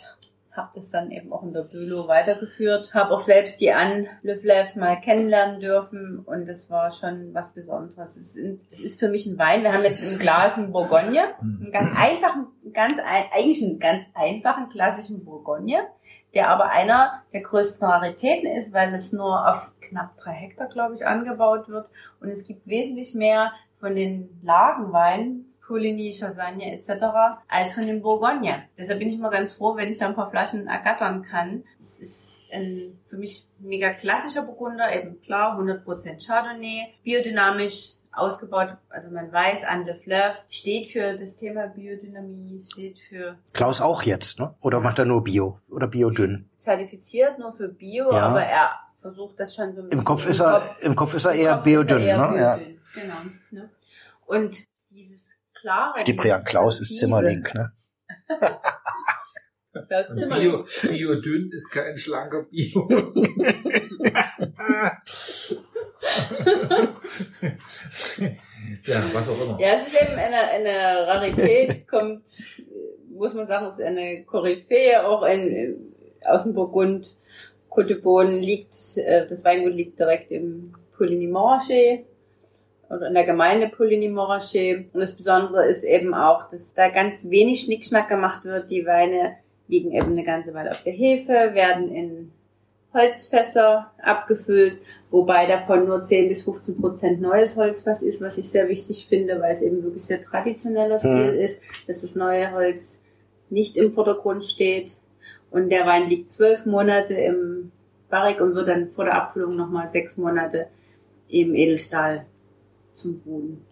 [0.59, 2.93] habe das dann eben auch in der Bülow weitergeführt.
[2.93, 7.55] Habe auch selbst die Anne Le Fleuve mal kennenlernen dürfen und das war schon was
[7.55, 8.17] Besonderes.
[8.17, 9.63] Es, sind, es ist für mich ein Wein.
[9.63, 14.03] Wir haben jetzt im Glas einen Bourgogne, einen ganz einfachen, ganz ein, eigentlich einen ganz
[14.15, 15.87] einfachen klassischen Bourgogne,
[16.35, 20.97] der aber einer der größten Raritäten ist, weil es nur auf knapp drei Hektar, glaube
[20.97, 21.89] ich, angebaut wird
[22.21, 27.05] und es gibt wesentlich mehr von den Lagenweinen Coligny, Chassagne etc.
[27.47, 28.65] als von dem Bourgogne.
[28.79, 31.63] Deshalb bin ich immer ganz froh, wenn ich da ein paar Flaschen ergattern kann.
[31.81, 39.11] Es ist ein für mich mega klassischer Burgunder, eben klar, 100% Chardonnay, biodynamisch ausgebaut, also
[39.11, 44.41] man weiß, Anne de Fleuve steht für das Thema Biodynamie, steht für Klaus auch jetzt,
[44.41, 44.55] ne?
[44.61, 46.49] Oder macht er nur Bio oder Biodünn?
[46.59, 48.27] zertifiziert nur für Bio, Ja.
[48.29, 51.15] aber er versucht das schon so ein bisschen Im Kopf ist er, Kopf- im Kopf
[51.15, 52.41] ist er eher Kopf ist er Biodünn, eher ne?
[52.41, 52.57] Ja.
[52.57, 53.15] Biodünn, Genau.
[53.53, 53.71] Ne?
[54.27, 54.57] Und
[55.61, 56.01] klare.
[56.01, 57.73] Stiprian Klaus ist Zimmerling, ne?
[59.89, 60.51] Klaus Zimmerling.
[60.51, 62.89] Bio, Bio dünn ist kein schlanker Bio.
[68.85, 69.61] Ja, was auch immer.
[69.61, 72.23] Ja, es ist eben eine, eine Rarität, kommt,
[73.11, 75.57] muss man sagen, es ist eine Koryphäe, auch in,
[76.23, 77.17] äh, aus dem Burgund.
[78.03, 82.07] Beaune liegt, äh, das Weingut liegt direkt im Pouligny-Montrachet
[82.91, 84.87] oder in der Gemeinde Pouligny-Montrachet.
[84.93, 88.71] Und das Besondere ist eben auch, dass da ganz wenig Schnickschnack gemacht wird.
[88.71, 89.37] Die Weine
[89.69, 92.33] liegen eben eine ganze Weile auf der Hefe, werden in
[92.95, 94.79] Holzfässer abgefüllt,
[95.11, 99.41] wobei davon nur 10 bis 15 Prozent neues Holzfass ist, was ich sehr wichtig finde,
[99.41, 103.03] weil es eben wirklich sehr traditioneller Stil ist, dass das neue Holz
[103.51, 104.93] nicht im Vordergrund steht.
[105.51, 107.73] Und der Wein liegt zwölf Monate im
[108.09, 110.69] Barrik und wird dann vor der Abfüllung nochmal sechs Monate
[111.29, 112.25] im Edelstahl
[112.99, 113.65] zum Boden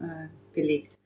[0.00, 0.96] äh, gelegt.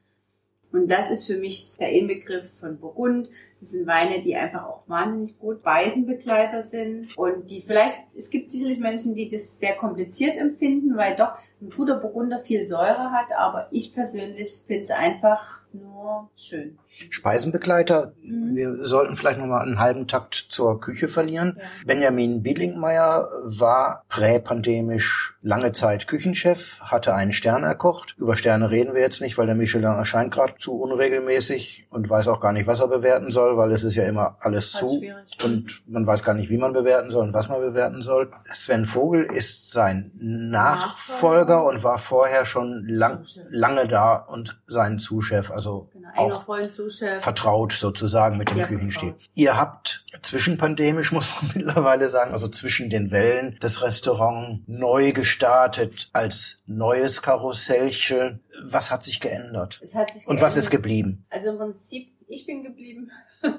[0.72, 3.28] Und das ist für mich der Inbegriff von Burgund.
[3.60, 8.50] Das sind Weine, die einfach auch wahnsinnig gut Weisenbegleiter sind und die vielleicht, es gibt
[8.50, 13.32] sicherlich Menschen, die das sehr kompliziert empfinden, weil doch ein guter Burgunder viel Säure hat,
[13.36, 16.78] aber ich persönlich finde es einfach nur schön.
[17.08, 18.12] Speisenbegleiter.
[18.22, 18.54] Mhm.
[18.54, 21.56] Wir sollten vielleicht noch mal einen halben Takt zur Küche verlieren.
[21.58, 21.64] Ja.
[21.86, 28.14] Benjamin Bielingmeier war präpandemisch lange Zeit Küchenchef, hatte einen Stern erkocht.
[28.18, 32.28] Über Sterne reden wir jetzt nicht, weil der Michelin erscheint gerade zu unregelmäßig und weiß
[32.28, 35.38] auch gar nicht, was er bewerten soll, weil es ist ja immer alles zu schwierig.
[35.44, 38.30] und man weiß gar nicht, wie man bewerten soll und was man bewerten soll.
[38.52, 43.46] Sven Vogel ist sein Nachfolger und war vorher schon lang, Zuschef.
[43.50, 46.46] lange da und sein Zuchef, also Genau, auch
[46.90, 47.22] Zuschef.
[47.22, 49.10] vertraut sozusagen mit dem Küchenstil.
[49.10, 49.28] vertraut.
[49.34, 56.08] Ihr habt zwischenpandemisch, muss man mittlerweile sagen, also zwischen den Wellen, das Restaurant neu gestartet
[56.12, 58.40] als neues Karussellchen.
[58.64, 59.80] Was hat sich geändert?
[59.82, 60.64] Es hat sich Und was geändert.
[60.64, 61.24] ist geblieben?
[61.30, 63.10] Also im Prinzip, ich bin geblieben.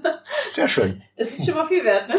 [0.53, 1.01] Sehr schön.
[1.17, 2.15] Das ist schon mal viel wert, ne?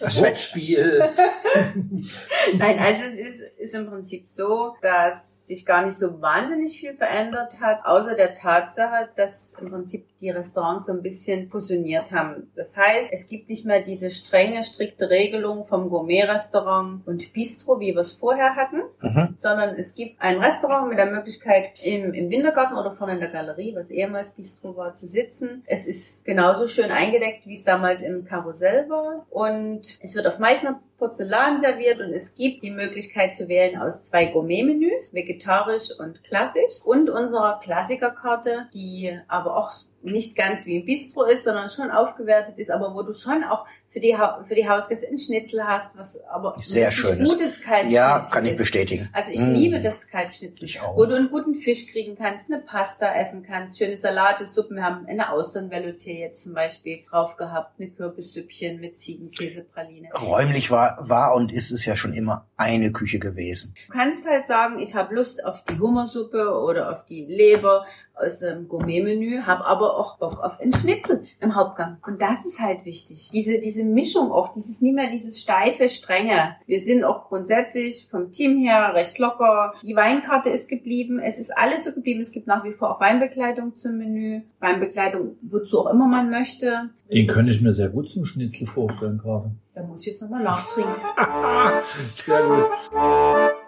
[0.00, 1.02] Das wird Wortspiel.
[2.56, 6.94] Nein, also es ist, ist im Prinzip so, dass sich gar nicht so wahnsinnig viel
[6.94, 12.50] verändert hat, außer der Tatsache, dass im Prinzip die Restaurants so ein bisschen fusioniert haben.
[12.54, 17.92] Das heißt, es gibt nicht mehr diese strenge, strikte Regelung vom Gourmet-Restaurant und Bistro, wie
[17.92, 19.36] wir es vorher hatten, mhm.
[19.38, 23.30] sondern es gibt ein Restaurant mit der Möglichkeit, im, im Wintergarten oder vorne in der
[23.30, 25.64] Galerie, was ehemals Bistro war, zu sitzen.
[25.66, 29.26] Es ist genauso schön eingedeckt, wie es damals im Karussell war.
[29.30, 34.04] Und es wird auf Meißner Porzellan serviert und es gibt die Möglichkeit zu wählen aus
[34.04, 39.72] zwei Gourmet-Menüs, vegetarisch und klassisch, und unserer Klassikerkarte, die aber auch
[40.02, 43.66] nicht ganz wie im Bistro ist, sondern schon aufgewertet ist, aber wo du schon auch
[43.92, 47.28] für die, ha für die Hausgäste ein Schnitzel hast, was aber Sehr schönes.
[47.28, 48.58] gutes Kalbschnitzel Ja, kann ich ist.
[48.58, 49.08] bestätigen.
[49.12, 49.52] Also ich Mm.
[49.54, 50.64] liebe das Kalbschnitzel.
[50.64, 50.96] Ich auch.
[50.96, 54.76] Wo du einen guten Fisch kriegen kannst, eine Pasta essen kannst, schöne Salate, Suppen.
[54.76, 60.08] Wir haben eine Austernvelouté jetzt zum Beispiel drauf gehabt, eine Kürbissüppchen mit Ziegenkäsepraline.
[60.14, 63.74] Räumlich war, war und ist es ja schon immer eine Küche gewesen.
[63.88, 67.84] Du kannst halt sagen, ich habe Lust auf die Hummersuppe oder auf die Leber
[68.14, 71.98] aus dem Gourmet-Menü, habe aber auch Bock auf einen Schnitzel im Hauptgang.
[72.06, 73.30] Und das ist halt wichtig.
[73.32, 76.56] Diese, diese Mischung auch, dieses nicht mehr dieses steife, strenge.
[76.66, 79.74] Wir sind auch grundsätzlich vom Team her recht locker.
[79.82, 81.18] Die Weinkarte ist geblieben.
[81.18, 82.20] Es ist alles so geblieben.
[82.20, 84.42] Es gibt nach wie vor auch Weinbekleidung zum Menü.
[84.60, 86.90] Weinbekleidung, wozu auch immer man möchte.
[87.10, 89.50] Den könnte ich mir sehr gut zum Schnitzel vorstellen gerade.
[89.74, 90.94] Da muss ich jetzt nochmal nachtrinken.
[92.24, 93.61] Sehr gut.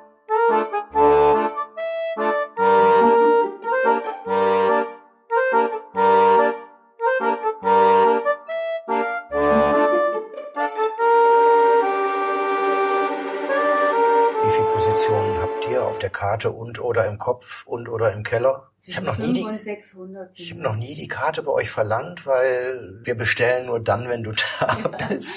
[16.24, 18.70] Karte und oder im Kopf und oder im Keller?
[18.86, 20.30] Ich habe noch nie die, 500 und 600.
[20.34, 24.22] ich habe noch nie die Karte bei euch verlangt, weil wir bestellen nur dann, wenn
[24.22, 24.76] du da
[25.08, 25.34] bist.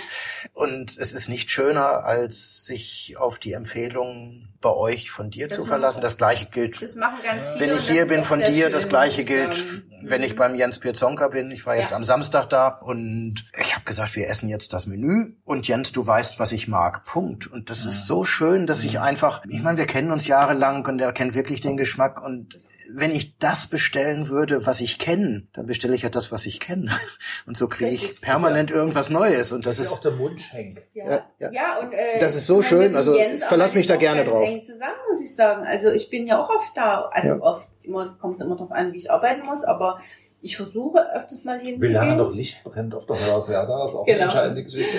[0.54, 5.58] Und es ist nicht schöner, als sich auf die Empfehlung bei euch von dir Das
[5.58, 6.02] zu verlassen.
[6.02, 7.60] Das gleiche gilt, Das machen ganz viele.
[7.72, 8.64] wenn ich hier bin von dir.
[8.66, 9.84] schön, Das gleiche gilt, sagen.
[10.04, 11.52] wenn ich beim Jens Pirzonka bin.
[11.52, 11.98] Ich war jetzt Ja.
[11.98, 16.06] am Samstag da und ich habe gesagt, wir essen jetzt das Menü und Jens, du
[16.06, 17.06] weißt, was ich mag.
[17.06, 17.48] Punkt.
[17.48, 21.00] Und das ist so schön, dass ich einfach, ich meine, wir kennen uns jahrelang und
[21.00, 22.60] er kennt wirklich den Geschmack und
[22.92, 26.60] wenn ich das bestellen würde, was ich kenne, dann bestelle ich ja das, was ich
[26.60, 26.92] kenne.
[27.46, 29.52] Und so kriege ich permanent irgendwas Neues.
[29.52, 30.82] Und das Das ist auch der Mundschenk.
[30.94, 31.80] Ja, Ja, ja.
[31.80, 33.16] und äh, Das ist so schön, also
[33.48, 34.48] verlass mich da gerne drauf.
[34.48, 35.66] eng zusammen, muss ich sagen.
[35.66, 37.40] Also ich bin ja auch oft da, also Ja.
[37.42, 40.00] oft immer kommt immer drauf an, wie ich arbeiten muss, aber
[40.42, 41.94] ich versuche öfters mal Wie hinzugehen.
[41.94, 44.18] lange noch Licht brennt auf der Hörseite, das ist auch Genau.
[44.18, 44.98] eine entscheidende Geschichte.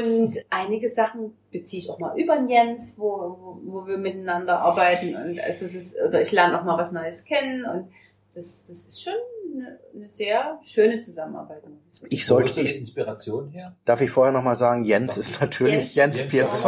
[0.00, 3.06] Und einige Sachen beziehe ich auch mal über den Jens, wo,
[3.40, 7.24] wo, wo wir miteinander arbeiten und also das oder ich lerne auch mal was Neues
[7.24, 7.88] kennen und
[8.34, 9.14] das, das ist schon
[9.56, 11.62] eine, eine sehr schöne Zusammenarbeit.
[12.08, 13.74] ich ich Wo sollte, ist die Inspiration her?
[13.84, 16.64] darf ich vorher noch mal sagen, Jens ist natürlich Jens, Jens.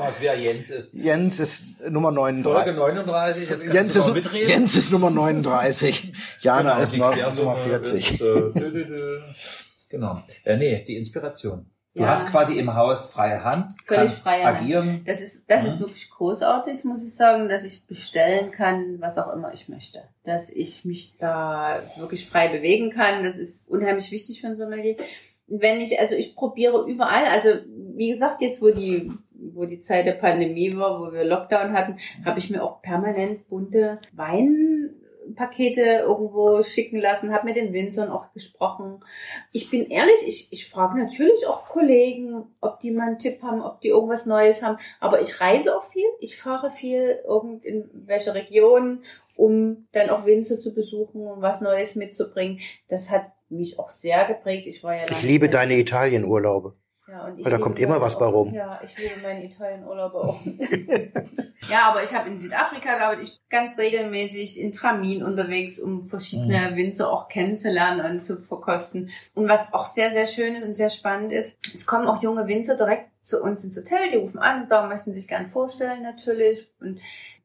[0.00, 0.94] Was wer Jens ist.
[0.94, 2.76] Jens ist Nummer Folge 39.
[2.76, 4.48] 39, jetzt kannst Jens du ist, mitreden.
[4.48, 6.12] Jens ist Nummer 39.
[6.40, 8.12] Jana Genau, ist noch, Nummer 40.
[8.12, 9.18] Ist, äh, dü, dü, dü.
[9.88, 10.22] Genau.
[10.44, 11.66] Äh, nee, die Inspiration.
[11.94, 12.08] Du Ja.
[12.08, 14.58] hast quasi im Haus freie Hand, Völlig kannst freie Hand.
[14.60, 15.02] agieren.
[15.04, 15.68] Das ist, das Mhm.
[15.68, 20.02] ist wirklich großartig, muss ich sagen, dass ich bestellen kann, was auch immer ich möchte.
[20.24, 23.22] Dass ich mich da wirklich frei bewegen kann.
[23.24, 24.96] Das ist unheimlich wichtig für ein Sommelier.
[25.48, 27.50] Wenn ich, also ich probiere überall, also
[27.94, 31.98] wie gesagt, jetzt wo die, wo die Zeit der Pandemie war, wo wir Lockdown hatten,
[32.24, 33.98] habe ich mir auch permanent bunte
[35.32, 39.00] Weinpakete irgendwo schicken lassen, habe mit den Winzern auch gesprochen.
[39.52, 43.62] Ich bin ehrlich, ich, ich frage natürlich auch Kollegen, ob die mal einen Tipp haben,
[43.62, 44.78] ob die irgendwas Neues haben.
[45.00, 49.02] Aber ich reise auch viel, ich fahre viel irgend in welche Region,
[49.36, 52.60] um dann auch Winzer zu besuchen und was Neues mitzubringen.
[52.88, 54.66] Das hat mich auch sehr geprägt.
[54.66, 56.74] Ich war ja Ich liebe deine Italienurlaube.
[57.12, 58.54] Ja, und ich Weil da kommt immer was bei rum.
[58.54, 60.40] Ja, ich liebe meinen Italienurlaub auch.
[61.70, 63.24] ja, aber ich habe in Südafrika gearbeitet.
[63.24, 66.76] Ich bin ganz regelmäßig in Tramin unterwegs, um verschiedene Mhm.
[66.76, 69.10] Winzer auch kennenzulernen und zu verkosten.
[69.34, 72.46] Und was auch sehr, sehr schön ist und sehr spannend ist, es kommen auch junge
[72.46, 76.02] Winzer direkt zu uns ins Hotel, die rufen an und sagen, möchten sich gern vorstellen
[76.02, 76.66] natürlich.
[76.80, 76.98] Und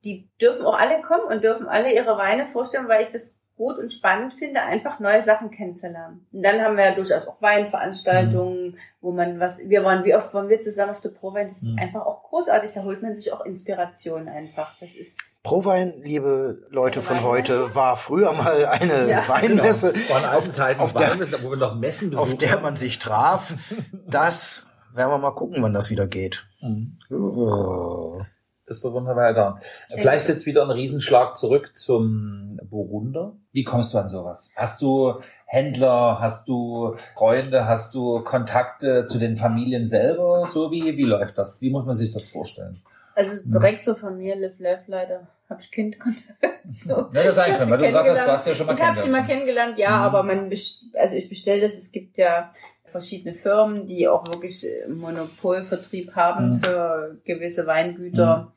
[0.05, 3.77] die dürfen auch alle kommen und dürfen alle ihre Weine vorstellen, weil ich das gut
[3.79, 6.25] und spannend finde, einfach neue Sachen kennenzulernen.
[6.31, 10.33] Und dann haben wir ja durchaus auch Weinveranstaltungen, wo man was, wir waren, wie oft
[10.33, 11.79] waren wir zusammen auf der Prowein, das ist Mhm.
[11.79, 14.75] einfach auch großartig, da holt man sich auch Inspiration einfach.
[14.79, 19.23] Das ist, Prowein, liebe Leute von heute, war früher mal eine Ja.
[19.27, 20.05] Weinmesse, Genau.
[20.05, 22.61] Vor alten Zeiten auf der- Weinmessen, wo wir noch Messen besucht auf der haben.
[22.63, 23.53] man sich traf.
[24.09, 26.45] Das werden wir mal gucken, wann das wieder geht.
[26.61, 26.97] Mhm.
[27.11, 28.21] Oh.
[28.67, 29.59] Das wird wunderbar da.
[29.95, 33.33] Vielleicht jetzt wieder ein Riesenschlag zurück zum Burgunder.
[33.53, 34.49] Wie kommst du an sowas?
[34.57, 40.45] Hast du Händler, hast du Freunde, hast du Kontakte zu den Familien selber?
[40.51, 41.61] So wie, wie läuft das?
[41.61, 42.81] Wie muss man sich das vorstellen?
[43.15, 45.95] also direkt zur Familie Live Live leider, habe ich Kind
[46.71, 47.07] so.
[47.13, 49.01] Ja, das sein können, weil du gesagt hast, du hast ja schon mal Ich habe
[49.01, 50.03] sie mal kennengelernt, ja, Mhm.
[50.03, 51.73] aber man, also ich bestelle das.
[51.73, 52.53] Es gibt ja
[52.85, 56.63] verschiedene Firmen, die auch wirklich Monopolvertrieb haben Mhm.
[56.63, 58.51] für gewisse Weingüter.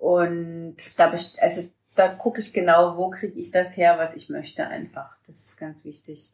[0.00, 4.66] Und da, also da gucke ich genau, wo kriege ich das her, was ich möchte
[4.66, 5.14] einfach.
[5.26, 6.32] Das ist ganz wichtig.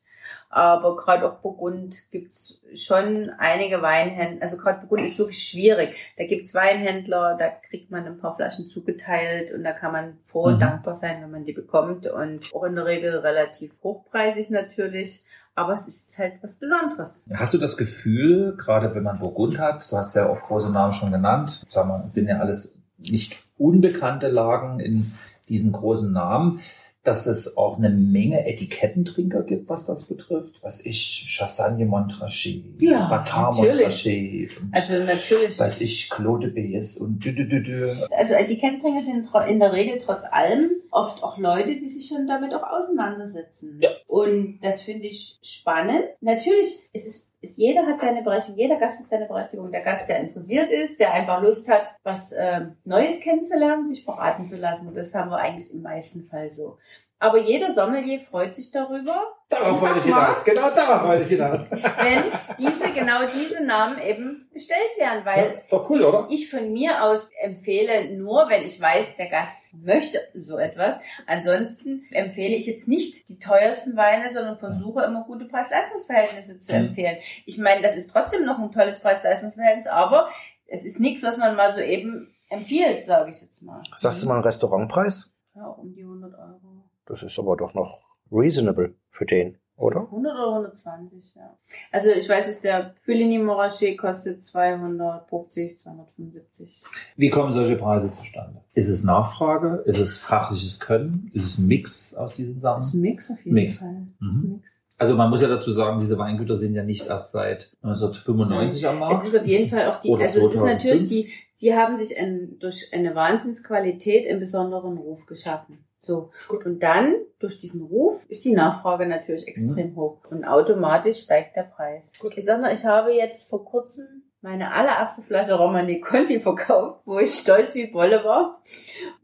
[0.51, 4.43] Aber gerade auch Burgund gibt's schon einige Weinhändler.
[4.43, 5.97] Also gerade Burgund ist wirklich schwierig.
[6.17, 10.45] Da gibt's Weinhändler, da kriegt man ein paar Flaschen zugeteilt und da kann man froh
[10.45, 10.61] und Mhm.
[10.61, 12.07] dankbar sein, wenn man die bekommt.
[12.07, 15.25] Und auch in der Regel relativ hochpreisig natürlich.
[15.55, 17.25] Aber es ist halt was Besonderes.
[17.35, 20.93] Hast du das Gefühl, gerade wenn man Burgund hat, du hast ja auch große Namen
[20.93, 25.13] schon genannt, sagen wir, sind ja alles nicht unbekannte Lagen in
[25.49, 26.61] diesen großen Namen,
[27.07, 30.61] dass es auch eine Menge Etikettentrinker gibt, was das betrifft.
[30.63, 33.55] Was ich, Chassagne Montrachet, Ja, Batar.
[33.55, 35.57] Montrachet, Also natürlich.
[35.57, 37.95] weiß ich, Claude Bes und dü, dü, dü, dü.
[38.11, 42.53] Also Etikettentrinker sind in der Regel trotz allem oft auch Leute, die sich schon damit
[42.53, 43.79] auch auseinandersetzen.
[43.81, 43.91] Ja.
[44.09, 46.05] Und das finde ich spannend.
[46.21, 49.70] Natürlich, es ist, ist, jeder hat seine Berechtigung, jeder Gast hat seine Berechtigung.
[49.70, 54.47] Der Gast, der interessiert ist, der einfach Lust hat, was ähm, Neues kennenzulernen, sich beraten
[54.47, 54.92] zu lassen.
[54.94, 56.78] Das haben wir eigentlich im meisten Fall so.
[57.19, 60.45] Aber jeder Sommelier freut sich darüber, Darauf wollte ich hinaus.
[60.45, 61.71] Genau darauf wollte ich hinaus.
[61.71, 62.25] wenn
[62.59, 66.27] diese, genau diese Namen eben bestellt werden, Ja, weil ist doch cool, ich, oder?
[66.31, 70.97] ich von mir aus empfehle nur, wenn ich weiß, der Gast möchte so etwas.
[71.27, 76.89] Ansonsten empfehle ich jetzt nicht die teuersten Weine, sondern versuche immer gute Preis-Leistungs-Verhältnisse zu Mhm.
[76.89, 77.17] empfehlen.
[77.45, 80.29] Ich meine, das ist trotzdem noch ein tolles Preis-Leistungs-Verhältnis, aber
[80.67, 83.81] es ist nichts, was man mal so eben empfiehlt, sage ich jetzt mal.
[83.95, 85.33] Sagst du mal einen Restaurantpreis?
[85.55, 86.76] Ja, um die 100 Euro.
[87.07, 88.01] Das ist aber doch noch
[88.33, 90.01] reasonable für den, oder?
[90.01, 91.57] 100 oder 120, ja.
[91.93, 96.83] Also ich weiß, dass der Puligny Morachet kostet 250, 275.
[97.17, 98.61] Wie kommen solche Preise zustande?
[98.75, 99.83] Ist es Nachfrage?
[99.87, 101.31] Ist es fachliches Können?
[101.33, 102.99] Ist es ein Mix aus diesen Das ist Sachen?
[102.99, 103.77] ein Mix auf jeden Mix.
[103.79, 103.89] Fall.
[103.93, 104.09] Mhm.
[104.19, 104.65] Das ist ein Mix.
[104.99, 108.99] Also man muss ja dazu sagen, diese Weingüter sind ja nicht erst seit 1995 am
[108.99, 109.27] Markt.
[109.27, 110.85] Es ist auf jeden Fall auch die, Oder also es ist 2005.
[110.85, 115.86] natürlich die, sie haben sich ein, durch eine Wahnsinnsqualität einen besonderen Ruf geschaffen.
[116.07, 116.31] So.
[116.65, 120.21] Und dann, durch diesen Ruf, ist die Nachfrage natürlich extrem hoch.
[120.31, 122.11] Und automatisch steigt der Preis.
[122.21, 122.35] Gut.
[122.37, 124.07] Ich sag noch, ich habe jetzt vor kurzem
[124.41, 128.63] meine allererste Flasche Romani Conti verkauft, wo ich stolz wie Bolle war,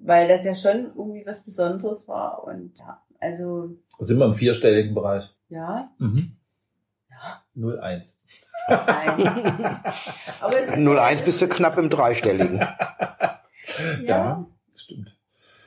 [0.01, 2.43] weil das ja schon irgendwie was Besonderes war.
[2.45, 5.31] Und ja, also, Und sind wir im vierstelligen Bereich.
[5.49, 6.37] ja, Mhm.
[7.09, 7.43] Ja.
[7.57, 8.05] 0,1.
[8.69, 9.27] nein.
[10.41, 12.59] Aber es ist 01 bist du knapp im Dreistelligen.
[14.03, 14.45] Ja.
[14.73, 15.17] das stimmt.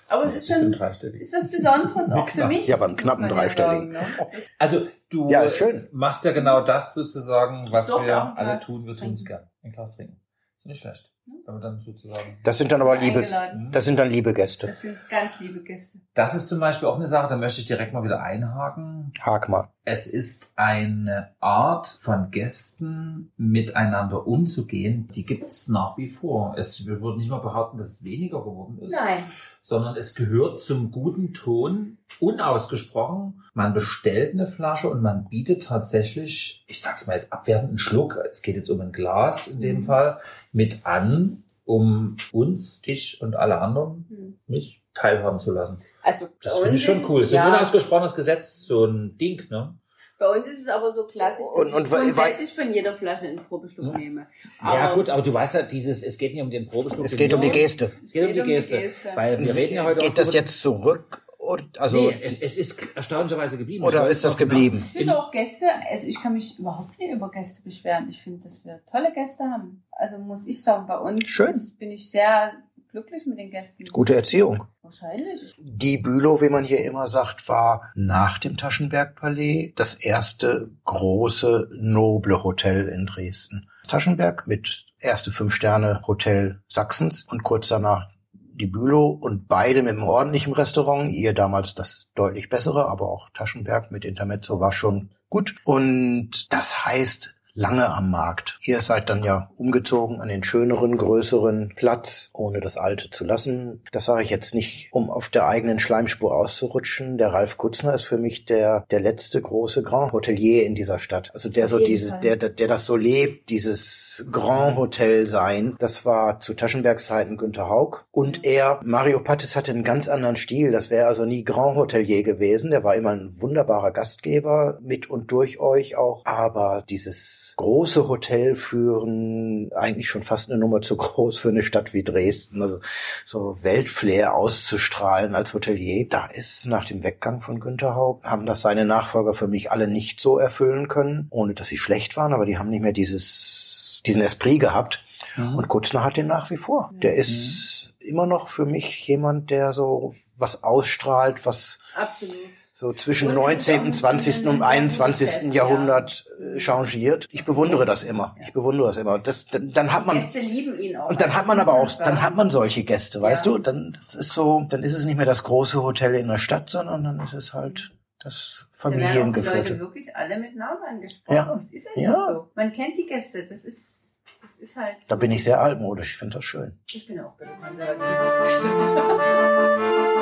[0.08, 1.22] Aber es ist schon, dreistelligen.
[1.22, 2.48] ist was Besonderes auch für Knapp.
[2.50, 2.68] mich.
[2.68, 3.94] Ja, aber einen knappen man ja dreistelligen.
[3.94, 4.28] sagen, ne?
[4.60, 5.88] Also du Ja, ist schön.
[5.92, 8.86] machst ja genau das sozusagen, was wir alle tun.
[8.86, 9.50] Wir tun es gern.
[9.64, 10.20] Ein Glas trinken.
[10.60, 11.12] Ist nicht schlecht.
[11.28, 12.38] Wenn wir dann sozusagen.
[12.44, 13.28] Das sind dann aber liebe,
[13.72, 14.68] das sind dann liebe Gäste.
[14.68, 16.00] Das sind ganz liebe Gäste.
[16.14, 19.12] Das ist zum Beispiel auch eine Sache, da möchte ich direkt mal wieder einhaken.
[19.22, 19.70] Hak mal.
[19.86, 26.56] Es ist eine Art von Gästen miteinander umzugehen, die gibt es nach wie vor.
[26.58, 29.26] Es, wir würden nicht mal behaupten, dass es weniger geworden ist, Nein.
[29.62, 33.42] sondern es gehört zum guten Ton, unausgesprochen.
[33.54, 38.18] Man bestellt eine Flasche und man bietet tatsächlich, ich sag's mal jetzt abwertend, einen Schluck,
[38.30, 39.84] es geht jetzt um ein Glas in dem Mhm.
[39.86, 40.20] Fall,
[40.56, 44.40] mit an, um uns, dich und alle anderen, Hm.
[44.48, 45.82] mich teilhaben zu lassen.
[46.02, 47.24] Also Das finde ich schon ist cool.
[47.24, 49.76] Es, So ein ja, unausgesprochenes Gesetz, so ein Ding, ne?
[50.18, 53.26] bei uns ist es aber so klassisch, dass Und- und ich grundsätzlich von jeder Flasche
[53.26, 53.98] einen Probestück Ja.
[53.98, 54.28] nehme.
[54.64, 57.06] ja, gut, aber du weißt ja, dieses, es geht nicht um den Probeschluck.
[57.06, 57.60] Es geht um die genau.
[57.60, 57.92] Geste.
[58.04, 58.92] Es geht um die Geste.
[59.16, 61.25] Weil wir reden ja heute auch Geht das jetzt zurück?
[61.46, 63.84] Und, also, nee, es, es ist erstaunlicherweise geblieben.
[63.84, 64.50] oder ist das genau.
[64.50, 64.84] geblieben?
[64.88, 68.10] Ich finde auch Gäste, also ich kann mich überhaupt nicht über Gäste beschweren.
[68.10, 69.84] Ich finde, dass wir tolle Gäste haben.
[69.92, 71.74] Also muss ich sagen, bei uns Schön.
[71.78, 72.54] bin ich sehr
[72.90, 73.86] glücklich mit den Gästen.
[73.92, 74.64] Gute Erziehung.
[74.82, 75.54] Wahrscheinlich.
[75.60, 82.44] Die Bülow, wie man hier immer sagt, war nach dem Taschenberg-Palais das erste große, noble
[82.44, 83.70] Hotel in Dresden.
[83.88, 88.15] Taschenberg mit erste Fünf-Sterne-Hotel Sachsens und kurz danach
[88.56, 91.14] die Bülow und beide mit einem ordentlichen Restaurant.
[91.14, 95.56] Ihr damals das deutlich bessere, aber auch Taschenberg mit Intermezzo war schon gut.
[95.64, 98.60] Und das heißt, lange am Markt.
[98.62, 103.82] Ihr seid dann ja umgezogen an den schöneren, größeren Platz, ohne das alte zu lassen.
[103.92, 107.18] Das sage ich jetzt nicht, um auf der eigenen Schleimspur auszurutschen.
[107.18, 111.32] Der Ralf Kutzner ist für mich der, der letzte große Grand Hotelier in dieser Stadt.
[111.34, 112.20] Also der so dieses, Fall.
[112.22, 115.76] der, der, der das so lebt, dieses Grand Hotel sein.
[115.80, 118.06] Das war zu Taschenbergs Zeiten Günter Haug.
[118.12, 120.72] Und er, Mario Pattis hatte einen ganz anderen Stil.
[120.72, 122.72] Das wäre also nie Grand Hotelier gewesen.
[122.72, 126.26] Der war immer ein wunderbarer Gastgeber, mit und durch euch auch.
[126.26, 131.94] Aber dieses große Hotel führen eigentlich schon fast eine Nummer zu groß für eine Stadt
[131.94, 132.62] wie Dresden.
[132.62, 132.80] Also
[133.26, 136.08] so Weltflair auszustrahlen als Hotelier.
[136.10, 139.88] Da ist nach dem Weggang von Günter Haug, haben das seine Nachfolger für mich alle
[139.88, 144.02] nicht so erfüllen können, ohne dass sie schlecht waren, aber die haben nicht mehr dieses,
[144.06, 145.04] diesen Esprit gehabt.
[145.36, 145.56] Mhm.
[145.56, 146.92] Und Kutzner hat den nach wie vor.
[147.02, 152.36] Der ist immer noch für mich jemand, der so was ausstrahlt, was Absolut.
[152.78, 154.48] So zwischen Und es ist 19., auch ein- 20.
[154.48, 155.28] und ein- ein 21.
[155.28, 157.26] Geschäft, Jahrhundert äh, changiert.
[157.32, 158.36] Ich bewundere das immer.
[158.46, 159.18] Ich bewundere das immer.
[159.18, 161.10] Das, dann, dann hat Die man Gäste lieben ihn auch.
[161.10, 163.58] und dann hat man aber auch, dann hat man solche Gäste, weißt du?
[163.60, 166.70] Dann das ist so, dann ist es nicht mehr das große Hotel in der Stadt,
[166.70, 169.14] sondern dann ist es halt das Da werden die Leute
[169.44, 169.80] Familiengeführte.
[169.80, 171.36] wirklich alle mit Namen angesprochen.
[171.36, 171.56] Ja.
[171.56, 172.28] Das ist einfach Ja.
[172.34, 172.50] so.
[172.56, 173.46] Man kennt die Gäste.
[173.46, 173.94] Das ist,
[174.42, 174.96] das ist halt.
[175.08, 176.12] Da bin ich sehr altmodisch.
[176.14, 176.78] Ich finde das schön.
[176.92, 180.15] Ich bin auch ein bisschen konservativ.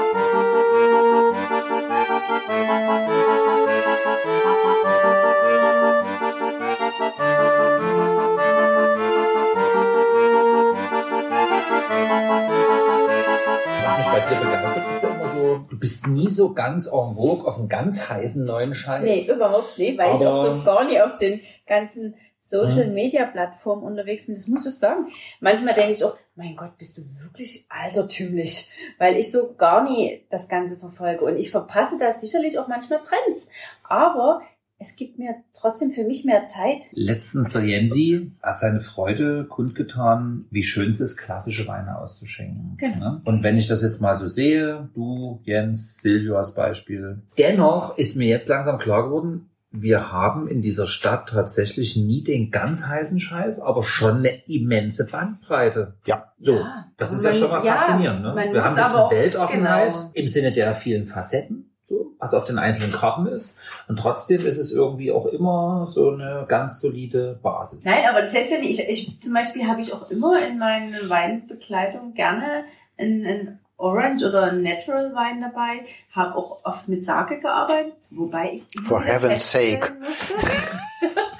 [16.13, 19.03] Nie so ganz en vogue auf einen ganz heißen neuen Scheiß.
[19.03, 23.25] Nee, überhaupt nicht, weil ich auch Aber- so gar nicht auf den ganzen Social Media
[23.25, 24.35] Plattformen unterwegs bin.
[24.35, 25.07] Das muss ich sagen.
[25.39, 30.25] Manchmal denke ich auch, mein Gott, bist du wirklich altertümlich, weil ich so gar nie
[30.29, 33.49] das Ganze verfolge und ich verpasse da sicherlich auch manchmal Trends.
[33.83, 34.41] Aber
[34.79, 36.83] es gibt mir trotzdem für mich mehr Zeit.
[36.91, 42.75] Letztens der Jensi hat seine Freude kundgetan, wie schön es ist, klassische Weine auszuschenken.
[42.77, 42.97] Genau.
[42.99, 43.21] Ne?
[43.25, 47.21] Und wenn ich das jetzt mal so sehe, du, Jens, Silvio als Beispiel.
[47.37, 52.51] Dennoch ist mir jetzt langsam klar geworden, wir haben in dieser Stadt tatsächlich nie den
[52.51, 55.95] ganz heißen Scheiß, aber schon eine immense Bandbreite.
[56.05, 56.31] Ja.
[56.37, 58.21] So, Ja, das aber ist ja man- schon mal ja, faszinierend.
[58.21, 58.35] Ne?
[58.51, 60.11] Wir haben auch- Weltoffenheit genau.
[60.13, 63.57] im Sinne der vielen Facetten, so, was auf den einzelnen Karten ist.
[63.87, 67.79] Und trotzdem ist es irgendwie auch immer so eine ganz solide Basis.
[67.83, 70.57] Nein, aber das heißt ja nicht, ich, ich zum Beispiel habe ich auch immer in
[70.57, 72.63] meinen Weinbegleitung gerne
[72.97, 78.53] einen, einen Orange oder einen Natural Wein dabei, habe auch oft mit Sake gearbeitet, wobei
[78.53, 79.79] ich For heaven's musste,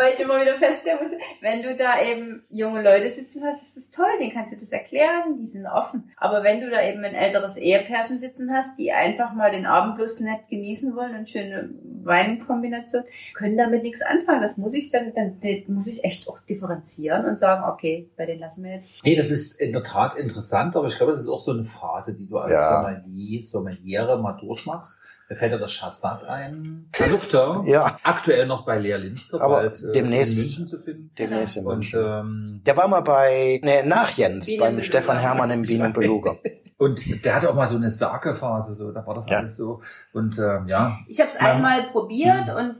[0.00, 3.76] wobei ich immer wieder feststellen musste, wenn du da eben junge Leute sitzen hast, ist
[3.76, 6.10] das toll, denen kannst du das erklären, die sind offen.
[6.16, 9.96] Aber wenn du da eben ein älteres Ehepärchen sitzen hast, die einfach mal den Abend
[9.96, 11.70] bloß nett genießen wollen und schöne
[12.02, 14.40] Weinkombination, können damit nichts anfangen.
[14.40, 18.24] Das muss ich dann, dann das muss ich echt auch differenzieren und sagen, okay, bei
[18.24, 19.04] denen lassen wir jetzt.
[19.04, 21.64] Nee, das ist in der Tat interessant, aber ich glaube, das ist auch so eine
[21.64, 22.82] Phase, die du als Ja.
[22.82, 24.98] Sommelier, Sommeliere mal durchmachst.
[25.30, 26.88] Mir fällt ja das Chassat ein.
[26.92, 27.62] Verlukter.
[27.66, 31.10] Ja, Aktuell noch bei Lea Linster, Aber bald äh, demnächst- in München zu finden.
[31.16, 32.00] demnächst in Und München.
[32.04, 34.82] ähm, Der war mal bei, nee, nach Jens, Bienen beim.
[34.82, 36.36] Stefan Hermann im Bienen Beluga.
[36.78, 39.38] und der hatte auch mal so eine Sake-Phase, so, da war das Ja.
[39.38, 39.82] alles so.
[40.12, 42.54] Und ähm, ja, Ich habe es einmal probiert Mhm.
[42.56, 42.76] und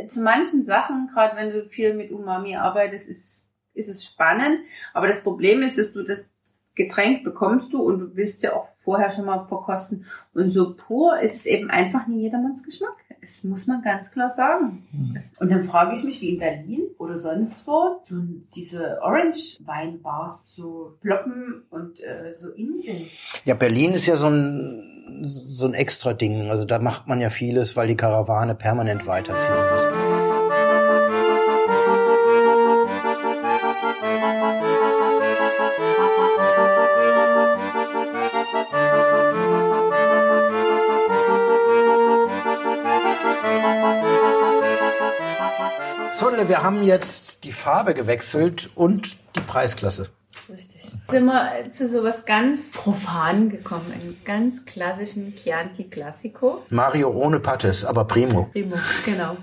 [0.00, 4.58] äh, zu manchen Sachen, gerade wenn du viel mit Umami arbeitest, ist, ist es spannend.
[4.92, 6.18] Aber das Problem ist, dass du das
[6.74, 10.06] Getränk bekommst du und du willst ja auch vorher schon mal verkosten.
[10.34, 12.96] Und so pur ist es eben einfach nie jedermanns Geschmack.
[13.20, 14.82] Das muss man ganz klar sagen.
[14.90, 15.22] Mhm.
[15.38, 18.16] Und dann frage ich mich, wie in Berlin oder sonst wo, so
[18.54, 23.06] diese Orange-Weinbars so ploppen und äh, so in sind.
[23.44, 26.50] Ja, Berlin ist ja so ein, so ein extra Ding.
[26.50, 30.21] Also da macht man ja vieles, weil die Karawane permanent weiterziehen muss.
[46.42, 50.08] So, wir haben jetzt die Farbe gewechselt und die Preisklasse.
[50.52, 50.90] Richtig.
[51.08, 56.66] Sind wir zu sowas ganz profan gekommen, einen ganz klassischen Chianti Classico.
[56.68, 58.48] Mario ohne Pattes, aber Primo.
[58.52, 58.74] Primo,
[59.04, 59.36] genau.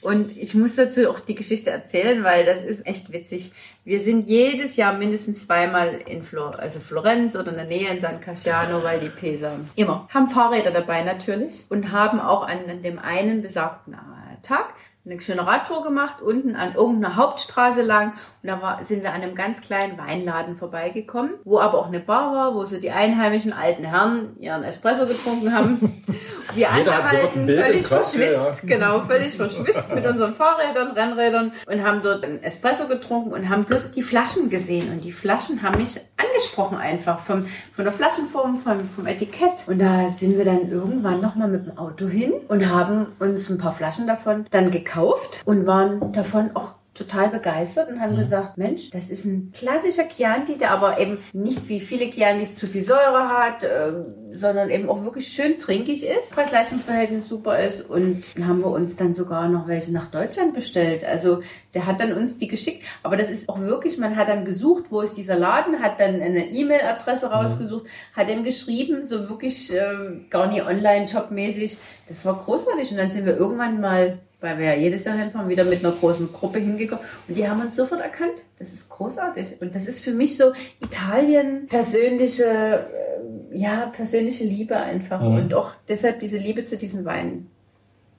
[0.00, 3.52] Und ich muss dazu auch die Geschichte erzählen, weil das ist echt witzig.
[3.84, 8.00] Wir sind jedes Jahr mindestens zweimal in Flor also Florenz oder in der Nähe in
[8.00, 10.08] San Casciano, weil die Pesa immer.
[10.12, 13.96] Haben Fahrräder dabei natürlich und haben auch an, dem einen besagten
[14.42, 14.74] Tag
[15.06, 18.12] eine schöne Radtour gemacht, unten an irgendeiner Hauptstraße lang.
[18.42, 22.00] Und da war, sind wir an einem ganz kleinen Weinladen vorbeigekommen, wo aber auch eine
[22.00, 26.04] Bar war, wo so die einheimischen alten Herren ihren Espresso getrunken haben.
[26.54, 28.76] Wir ein angehalten, völlig Kopf, verschwitzt, ja, ja.
[28.76, 33.64] genau, völlig verschwitzt mit unseren Fahrrädern, Rennrädern und haben dort einen Espresso getrunken und haben
[33.64, 34.90] bloß die Flaschen gesehen.
[34.90, 39.66] Und die Flaschen haben mich angesprochen einfach vom, von der Flaschenform, vom, vom Etikett.
[39.66, 43.58] Und da sind wir dann irgendwann nochmal mit dem Auto hin und haben uns ein
[43.58, 48.20] paar Flaschen davon dann gekauft und waren davon auch total begeistert und haben Mhm.
[48.20, 52.66] gesagt, Mensch, das ist ein klassischer Chianti, der aber eben nicht wie viele Chiantis zu
[52.66, 58.24] viel Säure hat, ähm, sondern eben auch wirklich schön trinkig ist, Preis-Leistungs-Verhältnis super ist und
[58.36, 61.04] dann haben wir uns dann sogar noch welche nach Deutschland bestellt.
[61.04, 61.42] Also
[61.74, 64.84] der hat dann uns die geschickt, aber das ist auch wirklich, man hat dann gesucht,
[64.90, 70.26] wo ist dieser Laden, hat dann eine E-Mail-Adresse rausgesucht, hat ihm geschrieben, so wirklich ähm,
[70.30, 71.78] gar nicht online-shop-mäßig.
[72.08, 75.48] Das war großartig und dann sind wir irgendwann mal weil wir ja jedes Jahr hinfahren,
[75.48, 77.04] wieder mit einer großen Gruppe hingekommen.
[77.26, 78.42] Und die haben uns sofort erkannt.
[78.58, 79.60] Das ist großartig.
[79.60, 85.20] Und das ist für mich so Italien persönliche, äh, ja, persönliche Liebe einfach.
[85.20, 85.36] Mhm.
[85.36, 87.50] Und auch deshalb diese Liebe zu diesen Weinen.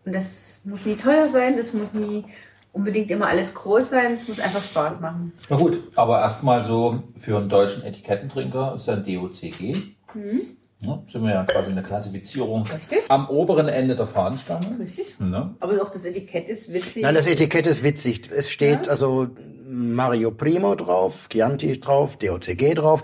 [0.05, 2.25] Und das muss nie teuer sein, das muss nie
[2.73, 5.33] unbedingt immer alles groß sein, es muss einfach Spaß machen.
[5.49, 9.75] na gut, aber erstmal so für einen deutschen Etikettentrinker ist ja ein DOCG.
[10.13, 10.57] Mhm.
[10.79, 12.99] Ja, sind wir ja quasi eine Klassifizierung Richtig?
[13.09, 14.77] am oberen Ende der Fahnenstange.
[14.79, 15.19] Richtig.
[15.19, 15.55] Ne?
[15.59, 17.01] Aber auch das Etikett ist witzig.
[17.01, 18.29] Nein, das Etikett ist witzig.
[18.31, 18.91] Es steht Ja.
[18.91, 19.27] also
[19.69, 23.01] Mario Primo drauf, Chianti drauf, DOCG drauf.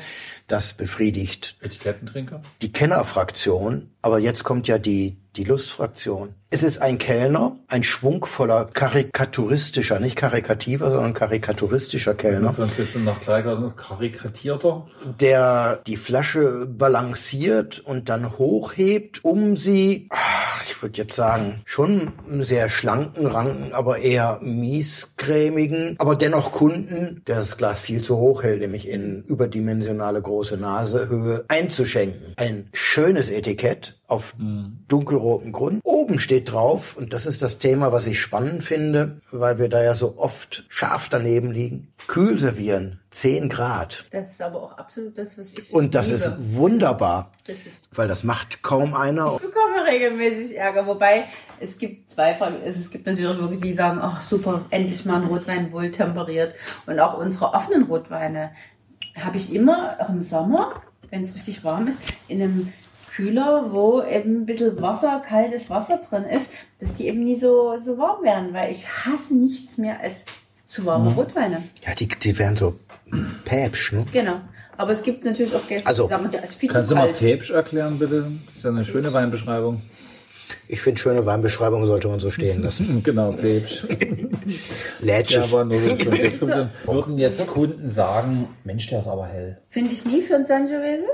[0.47, 2.41] Das befriedigt Etikettentrinker.
[2.61, 3.89] die Kennerfraktion.
[4.01, 6.35] Aber jetzt kommt ja die Die Lustfraktion.
[6.51, 13.19] Es ist ein Kellner, ein schwungvoller, karikaturistischer, nicht karikativer, sondern karikaturistischer Kellner, Sonst jetzt noch
[13.19, 14.85] gleich also karikatierter.
[15.19, 22.11] der die Flasche balanciert und dann hochhebt, um sie, ach, ich würde jetzt sagen, schon
[22.29, 28.17] einen sehr schlanken, ranken, aber eher miescremigen, aber dennoch Kunden, der das Glas viel zu
[28.17, 32.33] hoch hält, nämlich in überdimensionale große Nasehöhe, einzuschenken.
[32.35, 34.35] Ein schönes Etikett auf
[34.87, 35.81] dunkelrotem Grund.
[35.83, 39.83] Oben steht drauf, und das ist das Thema, was ich spannend finde, weil wir da
[39.83, 41.87] ja so oft scharf daneben liegen.
[42.07, 44.05] Kühl servieren, 10 Grad.
[44.11, 46.17] Das ist aber auch absolut das, was ich Und das liebe.
[46.19, 47.73] ist wunderbar, Richtig.
[47.91, 49.33] weil das macht kaum einer.
[49.35, 51.25] Ich bekomme regelmäßig Ärger, wobei
[51.59, 52.57] es gibt zwei Fragen.
[52.63, 56.53] Es gibt natürlich wirklich, die sagen, ach super, endlich mal ein Rotwein wohl temperiert.
[56.85, 58.51] Und auch unsere offenen Rotweine
[59.15, 62.73] habe ich immer auch im Sommer, wenn es richtig warm ist, in einem
[63.15, 66.47] Kühler, wo eben ein bisschen Wasser, kaltes Wasser drin ist,
[66.79, 70.25] dass die eben nie so, so warm werden, weil ich hasse nichts mehr als
[70.67, 71.63] zu warme Rotweine.
[71.85, 72.79] Ja, die, die werden so
[73.45, 74.05] päpsch, ne?
[74.11, 74.41] Genau.
[74.75, 77.01] Aber es gibt natürlich auch Gäste, Also, die sagen, der ist viel Kannst zu du
[77.01, 77.13] mal.
[77.13, 78.25] Päpsch erklären, bitte?
[78.47, 79.81] Das ist ja eine schöne Weinbeschreibung.
[80.67, 83.01] Ich finde, schöne Weinbeschreibungen sollte man so stehen lassen.
[83.03, 83.85] Genau, Päpsch.
[85.01, 85.37] Lätschig.
[85.37, 86.11] Ja, aber nur so.
[86.11, 89.57] Jetzt kommt, dann- würden jetzt Kunden sagen, Mensch, der ist aber hell.
[89.69, 91.05] Finde ich nie für ein Sangiovese.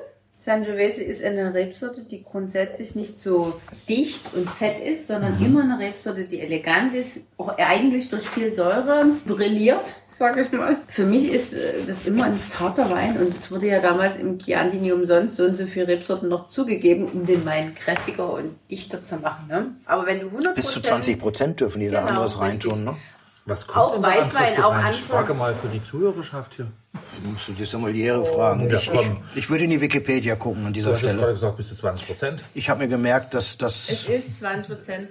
[0.41, 3.59] Sangiovese ist eine Rebsorte, die grundsätzlich nicht so
[3.89, 5.45] dicht und fett ist, sondern Mhm.
[5.45, 10.77] immer eine Rebsorte, die elegant ist, auch eigentlich durch viel Säure brilliert, sag ich mal.
[10.87, 14.39] Für mich ist äh, das immer ein zarter Wein und es wurde ja damals im
[14.39, 18.55] Chianti nie umsonst so und so viele Rebsorten noch zugegeben, um den Wein kräftiger und
[18.71, 19.47] dichter zu machen.
[19.49, 19.71] Ne?
[19.85, 22.95] Aber wenn du 100 Bis zu 20 Prozent dürfen die da Genau, anderes reintun, ne?
[23.49, 24.91] Was Auch denn da Weißwein, auch rein?
[24.91, 26.67] Ich frage mal für die Zuhörerschaft hier.
[27.23, 28.69] Musst du die Sommeliere fragen.
[28.69, 31.19] ja, ich, ich, ich würde in die Wikipedia gucken an Du dieser hast jetzt gerade
[31.21, 31.33] Stelle.
[31.33, 32.43] gesagt, bis zu 20 Prozent.
[32.53, 35.07] Ich habe mir gemerkt, dass Es das ist 20 Prozent.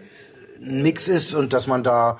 [0.62, 2.18] ein Mix ist und dass man da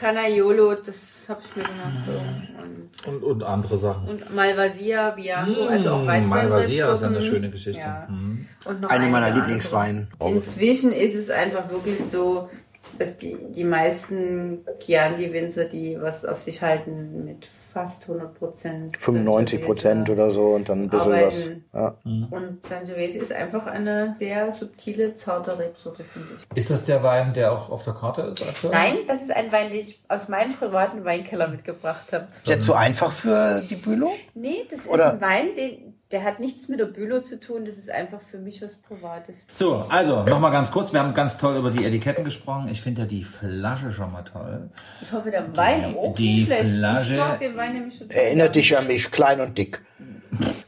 [0.00, 0.96] Canaiolo, das
[1.28, 2.04] habe ich mir gemacht.
[2.06, 3.08] So.
[3.08, 4.06] Und Und, und andere Sachen.
[4.08, 6.28] Und Malvasia, Bianco, also auch Weißwein.
[6.28, 7.80] Malvasia ist eine schöne Geschichte.
[7.80, 8.06] Ja.
[8.08, 8.46] Mhm.
[8.66, 10.08] Und noch eine meiner Lieblingsweine.
[10.20, 12.50] Inzwischen ist es einfach wirklich so,
[12.98, 18.96] dass die, die meisten Chianti-Winzer, die was auf sich halten, mit fast 100 Prozent.
[18.96, 21.46] 95 Prozent oder so und dann ein bisschen was.
[21.46, 21.64] Arbeiten.
[21.74, 21.96] Ja.
[22.30, 26.56] Und Sangiovese ist einfach eine sehr subtile, zarte Rebsorte, finde ich.
[26.56, 28.72] Ist das der Wein, der auch auf der Karte ist aktuell?
[28.72, 32.28] Nein, das ist ein Wein, den ich aus meinem privaten Weinkeller mitgebracht habe.
[32.42, 34.12] Ist jetzt so einfach für die Bülow?
[34.34, 37.64] Nee, das ist Oder- ein Wein, den, der hat nichts mit der Bülow zu tun.
[37.66, 39.36] Das ist einfach für mich was Privates.
[39.54, 40.92] So, also nochmal ganz kurz.
[40.92, 42.68] Wir haben ganz toll über die Etiketten gesprochen.
[42.68, 44.70] Ich finde ja die Flasche schon mal toll.
[45.02, 46.76] Ich hoffe, der Wein auch die nicht schlecht.
[46.76, 48.10] Flasche- Ich mag den Wein nämlich schon.
[48.10, 49.82] Erinnert dich an mich, klein und dick.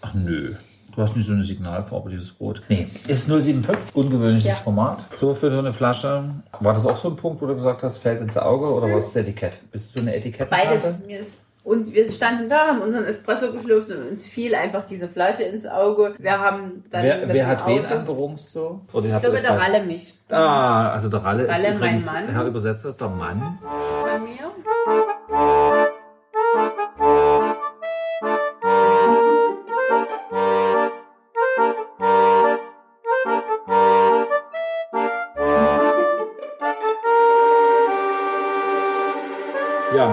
[0.03, 0.55] Ach nö.
[0.95, 2.63] Du hast nicht so eine Signalfarbe, dieses Rot.
[2.69, 4.55] Nee, ist 075, ungewöhnliches Ja.
[4.57, 5.05] Format.
[5.21, 6.25] So für so eine Flasche.
[6.59, 9.07] War das auch so ein Punkt, wo du gesagt hast, fällt ins Auge oder was
[9.07, 9.53] ist das Etikett?
[9.71, 10.69] Bist du eine Etikettentante?
[10.69, 11.07] Beides.
[11.07, 15.09] Mir ist, und wir standen da, haben unseren Espresso geschlürft und uns fiel einfach diese
[15.09, 16.15] Flasche ins Auge.
[16.19, 17.03] Wir haben dann.
[17.03, 18.81] Wer, wer hat wen Auge- angerumst so?
[18.93, 20.15] Oder Ich habt glaube, der Ralle mich.
[20.29, 22.29] Ah, also der Ralle, Ralle, ist mein übrigens, Mann.
[22.29, 23.59] Herr Übersetzer, der Mann.
[23.61, 25.70] Von mir.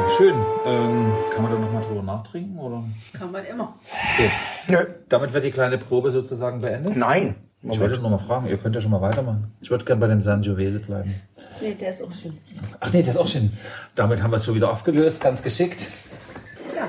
[0.10, 0.36] Schön.
[0.66, 2.58] Ähm, kann man da nochmal drüber nachtrinken?
[2.58, 2.84] Oder?
[3.18, 3.76] Kann man immer.
[4.14, 4.30] Okay.
[4.68, 4.78] Nö.
[5.10, 6.96] Damit wird die kleine Probe sozusagen beendet.
[6.96, 7.36] Nein.
[7.64, 9.52] Ich wollte noch mal fragen, ihr könnt ja schon mal weitermachen.
[9.62, 11.16] Ich würde gerne bei dem Sangiovese bleiben.
[11.60, 12.38] Nee, der ist auch schön.
[12.80, 13.52] Ach nee, das ist auch schön.
[13.96, 15.88] Damit haben wir es schon wieder aufgelöst, ganz geschickt.
[16.76, 16.88] Ja,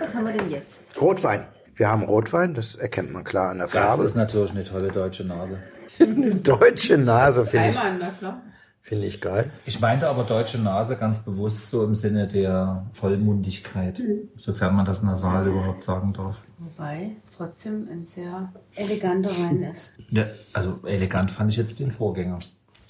[0.00, 0.80] was haben wir denn jetzt?
[1.00, 1.44] Rotwein.
[1.76, 4.04] Wir haben Rotwein, das erkennt man klar an der Das Farbe.
[4.04, 5.58] ist natürlich eine tolle deutsche Nase.
[6.42, 8.42] Deutsche Nase finde ich, Einmal, na klar.
[8.88, 9.50] Finde ich geil.
[9.66, 14.00] Ich meinte aber deutsche Nase ganz bewusst so im Sinne der Vollmundigkeit,
[14.38, 16.36] sofern man das nasal überhaupt sagen darf.
[16.58, 19.92] Wobei trotzdem ein sehr eleganter Wein ist.
[20.10, 20.24] Ja,
[20.54, 22.38] also elegant fand ich jetzt den Vorgänger.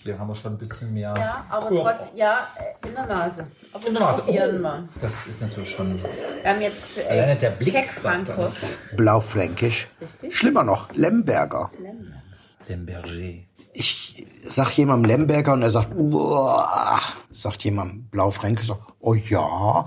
[0.01, 1.13] Hier haben wir schon ein bisschen mehr.
[1.19, 1.83] Ja, aber Ja.
[1.83, 2.47] trotzdem, ja,
[2.87, 3.47] in der Nase.
[3.73, 4.23] Aber In der Nase.
[4.23, 4.89] probieren wir.
[5.01, 5.99] Das ist natürlich schon.
[6.43, 7.75] Wir haben jetzt äh, Alleine der Blick.
[8.97, 9.89] Blaufränkisch.
[10.01, 10.37] Richtig.
[10.37, 11.73] Schlimmer noch, Lemberger.
[12.69, 13.09] Lemberger.
[13.81, 17.01] Ich sag jemandem Lemberger und er sagt, Uah.
[17.31, 19.85] sagt jemandem Blaufränkisch, sagt, oh ja,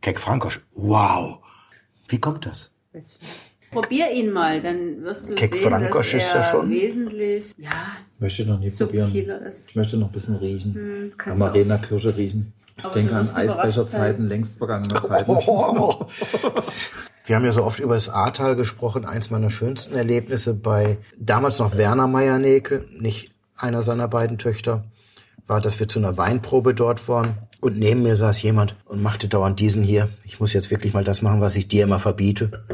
[0.00, 1.38] Keck Frankisch, wow.
[2.06, 2.70] Wie kommt das?
[3.72, 7.52] Probier ihn mal, dann wirst du Keck sehen, Frankosch dass ist er ja schon- wesentlich
[7.56, 7.70] ja,
[8.20, 9.04] Möchte noch nie probieren.
[9.06, 9.70] subtiler ist.
[9.70, 10.74] Ich möchte noch ein bisschen riechen.
[10.74, 12.52] Hm, kannst du Amarena Kirsche riechen.
[12.76, 15.30] Ich Aber denke du an wirst überrascht Eisbecherzeiten, längst vergangener Zeiten.
[15.32, 16.06] Oh.
[17.24, 19.04] Wir haben ja so oft über das Ahrtal gesprochen.
[19.04, 23.31] Eins meiner schönsten Erlebnisse bei damals noch Werner Meierneke, nicht
[23.62, 24.84] einer seiner beiden Töchter,
[25.46, 29.28] war, dass wir zu einer Weinprobe dort waren und neben mir saß jemand und machte
[29.28, 30.08] dauernd diesen hier.
[30.24, 32.64] Ich muss jetzt wirklich mal das machen, was ich dir immer verbiete.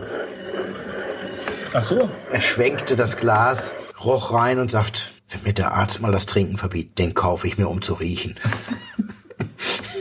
[1.75, 2.09] Ach so.
[2.33, 6.57] Er schwenkte das Glas, roch rein und sagt, wenn mir der Arzt mal das Trinken
[6.57, 8.37] verbietet, den kaufe ich mir, um zu riechen.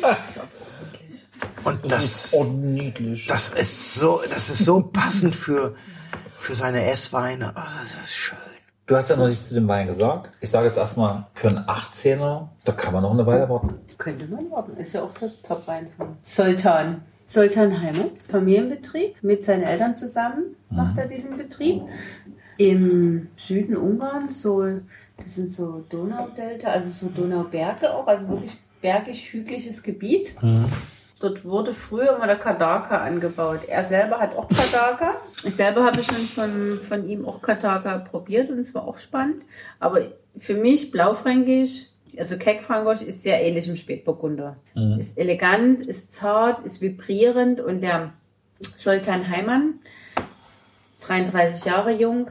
[1.64, 5.76] und Das das, ist das ist so, das ist so passend für,
[6.40, 7.54] für seine Essweine.
[7.56, 8.38] Oh, das ist schön.
[8.88, 10.30] Du hast ja noch nichts zu dem Wein gesagt.
[10.40, 13.76] Ich sage jetzt erstmal, für einen 18er, da kann man noch eine Weile warten.
[13.98, 14.78] Könnte man warten.
[14.78, 17.02] Ist ja auch der Top-Wein von Sultan.
[17.28, 21.82] Sultan Heimat, Familienbetrieb, mit seinen Eltern zusammen macht er diesen Betrieb.
[22.58, 24.64] Im Süden Ungarns, so,
[25.18, 30.34] das sind so Donaudelta, also so Donauberge auch, also wirklich bergig, hügeliges Gebiet.
[31.20, 33.62] Dort wurde früher mal der Kadaka angebaut.
[33.68, 35.16] Er selber hat auch Kadaka.
[35.44, 39.44] Ich selber habe schon von, von ihm auch Kadaka probiert und es war auch spannend.
[39.80, 40.02] Aber
[40.38, 41.88] für mich Blaufränkisch,
[42.18, 44.58] also Keckfränkisch ist sehr ähnlich dem Spätburgunder.
[45.00, 48.14] Ist elegant, ist zart, ist vibrierend und der
[48.78, 49.80] Sultan Heimann,
[51.02, 52.30] 33 Jahre jung,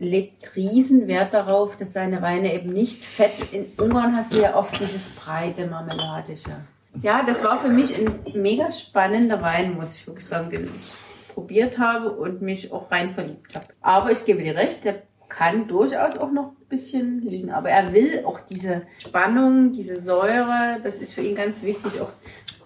[0.00, 3.52] legt riesen Wert darauf, dass seine Weine eben nicht fett.
[3.52, 6.56] In Ungarn hast du ja oft dieses breite Marmeladische.
[7.02, 10.92] Ja, das war für mich ein mega spannender Wein, muss ich wirklich sagen, den ich
[11.34, 13.66] probiert habe und mich auch rein verliebt habe.
[13.80, 17.50] Aber ich gebe dir recht, der kann durchaus auch noch ein bisschen liegen.
[17.50, 22.00] Aber er will auch diese Spannung, diese Säure, das ist für ihn ganz wichtig.
[22.00, 22.10] Auch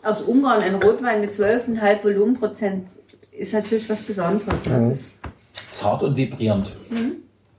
[0.02, 2.88] aus Ungarn ein Rotwein mit 12,5 Volumenprozent
[3.30, 4.48] ist natürlich was Besonderes.
[4.64, 5.18] Das,
[5.72, 6.72] Zart und vibrierend.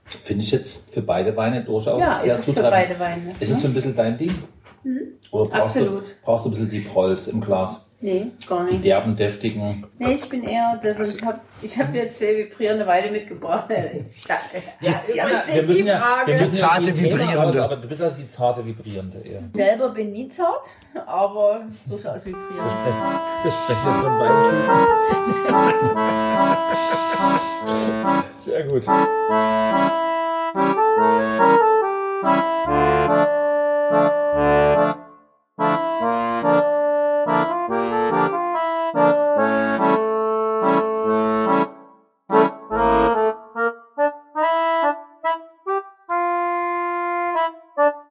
[0.04, 2.00] Finde ich jetzt für beide Weine durchaus Mhm.
[2.00, 3.34] ja, sehr ist es für beide Weine.
[3.40, 4.34] Ist es so ein bisschen dein Ding?
[5.32, 6.04] Oder brauchst du, Absolut.
[6.22, 7.82] brauchst du ein bisschen Deep Holz im Glas?
[7.98, 8.84] Nee, gar Die nicht.
[8.84, 9.86] derben, deftigen.
[9.98, 13.70] Nee, ich bin eher, das, ich habe ich hab jetzt zwei vibrierende Weine mitgebracht.
[13.70, 13.74] Da,
[14.82, 16.26] ja, übrigens wir ist die müssen ja, Frage.
[16.26, 17.64] wir müssen ja Zarte, die Thema vibrierende.
[17.64, 19.42] aber du bist also die zarte, vibrierende eher.
[19.54, 20.66] selber bin nie zart,
[21.06, 22.70] aber durchaus Wir vibrierend.
[22.70, 23.02] sprechen,
[23.42, 24.76] wir sprechen jetzt von Weintypen.
[28.40, 28.86] Sehr gut.